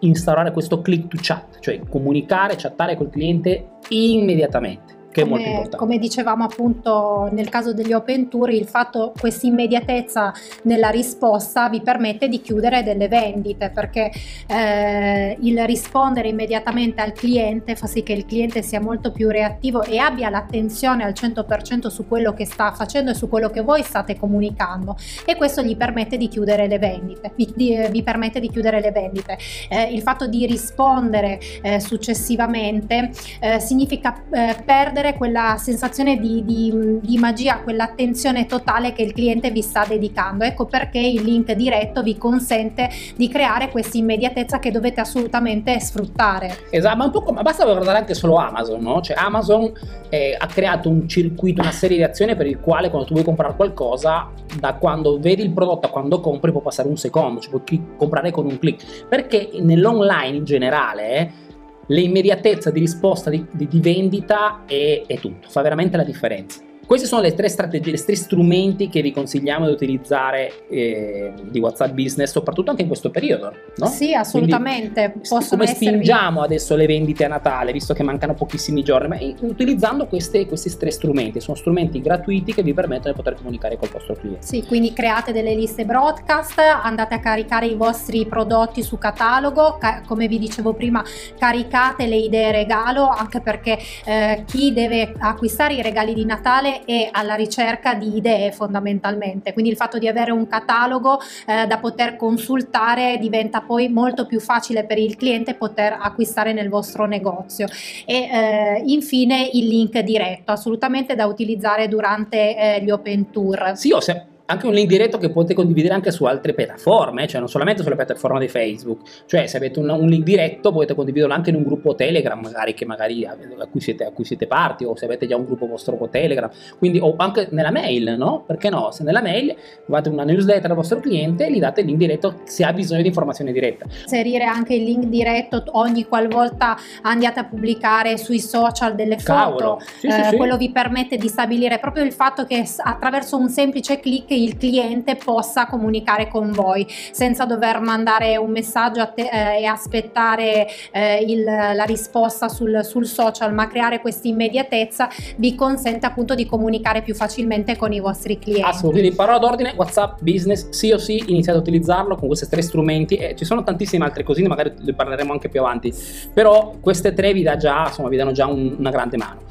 instaurare 0.00 0.50
questo 0.52 0.80
click 0.80 1.08
to 1.08 1.18
chat, 1.20 1.60
cioè 1.60 1.80
comunicare, 1.88 2.56
chattare 2.56 2.96
col 2.96 3.10
cliente 3.10 3.68
immediatamente 3.88 5.02
che 5.14 5.22
come, 5.22 5.26
è 5.26 5.28
molto 5.28 5.48
importante. 5.48 5.76
Come 5.76 5.98
dicevamo 5.98 6.44
appunto 6.44 7.28
nel 7.30 7.48
caso 7.48 7.72
degli 7.72 7.92
open 7.92 8.28
tour, 8.28 8.50
il 8.50 8.66
fatto, 8.66 9.12
questa 9.18 9.46
immediatezza 9.46 10.32
nella 10.62 10.90
risposta 10.90 11.68
vi 11.68 11.80
permette 11.80 12.28
di 12.28 12.40
chiudere 12.40 12.82
delle 12.82 13.06
vendite 13.06 13.70
perché 13.70 14.10
eh, 14.48 15.36
il 15.40 15.64
rispondere 15.66 16.28
immediatamente 16.28 17.00
al 17.00 17.12
cliente 17.12 17.76
fa 17.76 17.86
sì 17.86 18.02
che 18.02 18.12
il 18.12 18.26
cliente 18.26 18.62
sia 18.62 18.80
molto 18.80 19.12
più 19.12 19.28
reattivo 19.28 19.82
e 19.84 19.98
abbia 19.98 20.28
l'attenzione 20.30 21.04
al 21.04 21.12
100% 21.12 21.86
su 21.86 22.08
quello 22.08 22.34
che 22.34 22.44
sta 22.44 22.72
facendo 22.72 23.12
e 23.12 23.14
su 23.14 23.28
quello 23.28 23.50
che 23.50 23.60
voi 23.60 23.82
state 23.84 24.18
comunicando 24.18 24.96
e 25.24 25.36
questo 25.36 25.62
gli 25.62 25.76
permette 25.76 26.16
di 26.16 26.26
chiudere 26.26 26.66
le 26.66 26.78
vendite, 26.78 27.32
vi, 27.36 27.52
di, 27.54 27.88
vi 27.90 28.02
permette 28.02 28.40
di 28.40 28.50
chiudere 28.50 28.80
le 28.80 28.90
vendite. 28.90 29.38
Eh, 29.68 29.92
il 29.92 30.02
fatto 30.02 30.26
di 30.26 30.44
rispondere 30.46 31.38
eh, 31.62 31.78
successivamente 31.78 33.10
eh, 33.40 33.60
significa 33.60 34.14
eh, 34.30 34.56
perdere 34.64 35.03
avere 35.04 35.14
quella 35.16 35.56
sensazione 35.58 36.18
di, 36.18 36.42
di, 36.44 36.98
di, 37.02 37.18
magia, 37.18 37.60
quell'attenzione 37.60 38.46
totale 38.46 38.92
che 38.92 39.02
il 39.02 39.12
cliente 39.12 39.50
vi 39.50 39.60
sta 39.60 39.84
dedicando. 39.86 40.44
Ecco 40.44 40.64
perché 40.64 40.98
il 40.98 41.22
link 41.22 41.52
diretto 41.52 42.02
vi 42.02 42.16
consente 42.16 42.88
di 43.14 43.28
creare 43.28 43.70
questa 43.70 43.98
immediatezza 43.98 44.58
che 44.58 44.70
dovete 44.70 45.00
assolutamente 45.00 45.78
sfruttare. 45.80 46.56
Esatto, 46.70 46.96
ma 46.96 47.10
come 47.10 47.42
basta 47.42 47.64
guardare 47.64 47.98
anche 47.98 48.14
solo 48.14 48.36
Amazon, 48.36 48.80
no? 48.80 49.00
Cioè 49.02 49.16
Amazon 49.18 49.70
eh, 50.08 50.36
ha 50.38 50.46
creato 50.46 50.88
un 50.88 51.06
circuito, 51.06 51.60
una 51.60 51.72
serie 51.72 51.98
di 51.98 52.02
azioni 52.02 52.34
per 52.34 52.46
il 52.46 52.60
quale 52.60 52.88
quando 52.88 53.06
tu 53.06 53.12
vuoi 53.12 53.24
comprare 53.24 53.54
qualcosa, 53.54 54.30
da 54.58 54.74
quando 54.74 55.18
vedi 55.18 55.42
il 55.42 55.52
prodotto 55.52 55.86
a 55.86 55.90
quando 55.90 56.20
compri 56.20 56.50
può 56.50 56.60
passare 56.60 56.88
un 56.88 56.96
secondo, 56.96 57.40
cioè 57.40 57.50
puoi 57.50 57.82
comprare 57.96 58.30
con 58.30 58.46
un 58.46 58.58
click. 58.58 59.06
Perché 59.06 59.50
nell'online 59.60 60.36
in 60.36 60.44
generale 60.44 61.42
l'immediatezza 61.86 62.70
di 62.70 62.80
risposta 62.80 63.30
di, 63.30 63.44
di, 63.50 63.68
di 63.68 63.80
vendita 63.80 64.64
è, 64.66 65.04
tutto, 65.20 65.48
fa 65.48 65.62
veramente 65.62 65.96
la 65.96 66.04
differenza. 66.04 66.60
Questi 66.86 67.06
sono 67.06 67.22
le 67.22 67.34
tre 67.34 67.48
strategie, 67.48 67.90
i 67.90 68.04
tre 68.04 68.14
strumenti 68.14 68.88
che 68.88 69.00
vi 69.00 69.12
consigliamo 69.12 69.66
di 69.66 69.72
utilizzare 69.72 70.66
eh, 70.68 71.32
di 71.42 71.58
WhatsApp 71.58 71.92
Business, 71.92 72.30
soprattutto 72.30 72.70
anche 72.70 72.82
in 72.82 72.88
questo 72.88 73.10
periodo. 73.10 73.52
No? 73.76 73.86
Sì, 73.86 74.14
assolutamente. 74.14 75.14
Quindi, 75.26 75.48
come 75.48 75.66
spingiamo 75.66 76.42
adesso 76.42 76.76
le 76.76 76.86
vendite 76.86 77.24
a 77.24 77.28
Natale, 77.28 77.72
visto 77.72 77.94
che 77.94 78.02
mancano 78.02 78.34
pochissimi 78.34 78.82
giorni? 78.82 79.08
Ma 79.08 79.18
utilizzando 79.40 80.06
queste, 80.06 80.46
questi 80.46 80.76
tre 80.76 80.90
strumenti, 80.90 81.40
sono 81.40 81.56
strumenti 81.56 82.00
gratuiti 82.00 82.52
che 82.52 82.62
vi 82.62 82.74
permettono 82.74 83.12
di 83.12 83.16
poter 83.16 83.34
comunicare 83.34 83.76
col 83.76 83.88
vostro 83.88 84.14
cliente. 84.14 84.44
Sì, 84.44 84.64
quindi 84.66 84.92
create 84.92 85.32
delle 85.32 85.54
liste 85.54 85.84
broadcast, 85.84 86.58
andate 86.58 87.14
a 87.14 87.20
caricare 87.20 87.66
i 87.66 87.74
vostri 87.74 88.26
prodotti 88.26 88.82
su 88.82 88.98
catalogo, 88.98 89.78
ca- 89.78 90.02
come 90.06 90.28
vi 90.28 90.38
dicevo 90.38 90.74
prima, 90.74 91.02
caricate 91.38 92.06
le 92.06 92.16
idee 92.16 92.52
regalo, 92.52 93.08
anche 93.08 93.40
perché 93.40 93.78
eh, 94.04 94.44
chi 94.46 94.72
deve 94.72 95.14
acquistare 95.18 95.74
i 95.74 95.82
regali 95.82 96.14
di 96.14 96.24
Natale 96.24 96.73
e 96.84 97.08
alla 97.12 97.34
ricerca 97.34 97.94
di 97.94 98.16
idee 98.16 98.52
fondamentalmente, 98.52 99.52
quindi 99.52 99.70
il 99.70 99.76
fatto 99.76 99.98
di 99.98 100.08
avere 100.08 100.32
un 100.32 100.46
catalogo 100.46 101.20
eh, 101.46 101.66
da 101.66 101.78
poter 101.78 102.16
consultare 102.16 103.18
diventa 103.18 103.60
poi 103.60 103.88
molto 103.88 104.26
più 104.26 104.40
facile 104.40 104.84
per 104.84 104.98
il 104.98 105.16
cliente 105.16 105.54
poter 105.54 105.96
acquistare 106.00 106.52
nel 106.52 106.68
vostro 106.68 107.06
negozio 107.06 107.66
e 108.04 108.14
eh, 108.14 108.82
infine 108.86 109.48
il 109.52 109.66
link 109.66 109.98
diretto 110.00 110.52
assolutamente 110.52 111.14
da 111.14 111.26
utilizzare 111.26 111.88
durante 111.88 112.56
eh, 112.56 112.82
gli 112.82 112.90
open 112.90 113.30
tour. 113.30 113.72
Sì, 113.74 113.92
ho 113.92 114.00
sempre 114.00 114.33
anche 114.46 114.66
un 114.66 114.74
link 114.74 114.88
diretto 114.88 115.16
che 115.16 115.30
potete 115.30 115.54
condividere 115.54 115.94
anche 115.94 116.10
su 116.10 116.24
altre 116.24 116.52
piattaforme, 116.52 117.26
cioè 117.26 117.40
non 117.40 117.48
solamente 117.48 117.82
sulla 117.82 117.96
piattaforma 117.96 118.38
di 118.38 118.48
Facebook, 118.48 119.00
cioè 119.26 119.46
se 119.46 119.56
avete 119.56 119.78
un, 119.78 119.88
un 119.88 120.06
link 120.06 120.22
diretto 120.22 120.70
potete 120.70 120.94
condividerlo 120.94 121.34
anche 121.34 121.50
in 121.50 121.56
un 121.56 121.62
gruppo 121.62 121.94
Telegram, 121.94 122.38
magari 122.38 122.74
che 122.74 122.84
magari 122.84 123.24
a, 123.24 123.36
cui 123.70 123.80
siete, 123.80 124.04
a 124.04 124.10
cui 124.10 124.24
siete 124.24 124.46
parti, 124.46 124.84
o 124.84 124.94
se 124.96 125.06
avete 125.06 125.26
già 125.26 125.36
un 125.36 125.44
gruppo 125.44 125.66
vostro 125.66 125.96
con 125.96 126.10
Telegram, 126.10 126.50
quindi 126.78 126.98
o 126.98 127.14
anche 127.16 127.48
nella 127.50 127.70
mail, 127.70 128.16
no? 128.18 128.44
Perché 128.46 128.68
no? 128.68 128.90
Se 128.90 129.02
nella 129.02 129.22
mail 129.22 129.54
fate 129.86 130.08
una 130.10 130.24
newsletter 130.24 130.70
al 130.70 130.76
vostro 130.76 131.00
cliente, 131.00 131.50
gli 131.50 131.58
date 131.58 131.80
il 131.80 131.86
link 131.86 131.98
diretto 131.98 132.40
se 132.44 132.64
ha 132.64 132.72
bisogno 132.72 133.00
di 133.00 133.08
informazione 133.08 133.50
diretta. 133.52 133.86
Inserire 134.02 134.44
anche 134.44 134.74
il 134.74 134.82
link 134.82 135.06
diretto 135.06 135.62
ogni 135.72 136.04
qualvolta 136.04 136.76
andiate 137.02 137.40
a 137.40 137.44
pubblicare 137.44 138.18
sui 138.18 138.40
social 138.40 138.94
delle 138.94 139.16
foto, 139.18 139.32
Cavolo. 139.32 139.80
Sì, 139.98 140.06
eh, 140.06 140.12
sì, 140.12 140.22
sì. 140.30 140.36
quello 140.36 140.58
vi 140.58 140.70
permette 140.70 141.16
di 141.16 141.28
stabilire 141.28 141.78
proprio 141.78 142.04
il 142.04 142.12
fatto 142.12 142.44
che 142.44 142.62
attraverso 142.76 143.38
un 143.38 143.48
semplice 143.48 144.00
click 144.00 144.32
che 144.34 144.40
il 144.40 144.56
cliente 144.56 145.16
possa 145.16 145.66
comunicare 145.66 146.28
con 146.28 146.50
voi 146.50 146.86
senza 146.88 147.44
dover 147.44 147.80
mandare 147.80 148.36
un 148.36 148.50
messaggio 148.50 149.00
a 149.00 149.06
te, 149.06 149.28
eh, 149.32 149.60
e 149.60 149.64
aspettare 149.64 150.66
eh, 150.90 151.24
il, 151.26 151.44
la 151.44 151.84
risposta 151.84 152.48
sul, 152.48 152.80
sul 152.82 153.06
social, 153.06 153.54
ma 153.54 153.68
creare 153.68 154.00
questa 154.00 154.26
immediatezza 154.26 155.08
vi 155.36 155.54
consente 155.54 156.06
appunto 156.06 156.34
di 156.34 156.46
comunicare 156.46 157.02
più 157.02 157.14
facilmente 157.14 157.76
con 157.76 157.92
i 157.92 158.00
vostri 158.00 158.38
clienti. 158.38 158.62
Assolutamente, 158.62 159.00
quindi 159.00 159.16
parola 159.16 159.38
d'ordine, 159.38 159.74
WhatsApp 159.76 160.20
Business, 160.20 160.68
sì 160.70 160.90
o 160.90 160.98
sì, 160.98 161.22
iniziate 161.26 161.58
a 161.58 161.60
utilizzarlo 161.60 162.16
con 162.16 162.26
questi 162.26 162.48
tre 162.48 162.62
strumenti 162.62 163.16
e 163.16 163.36
ci 163.36 163.44
sono 163.44 163.62
tantissime 163.62 164.04
altre 164.04 164.24
cosine, 164.24 164.48
magari 164.48 164.72
ne 164.78 164.92
parleremo 164.94 165.32
anche 165.32 165.48
più 165.48 165.60
avanti, 165.60 165.94
però 166.32 166.74
queste 166.80 167.12
tre 167.12 167.32
vi, 167.32 167.42
dà 167.42 167.56
già, 167.56 167.84
insomma, 167.86 168.08
vi 168.08 168.16
danno 168.16 168.32
già 168.32 168.46
un, 168.46 168.74
una 168.78 168.90
grande 168.90 169.16
mano. 169.16 169.42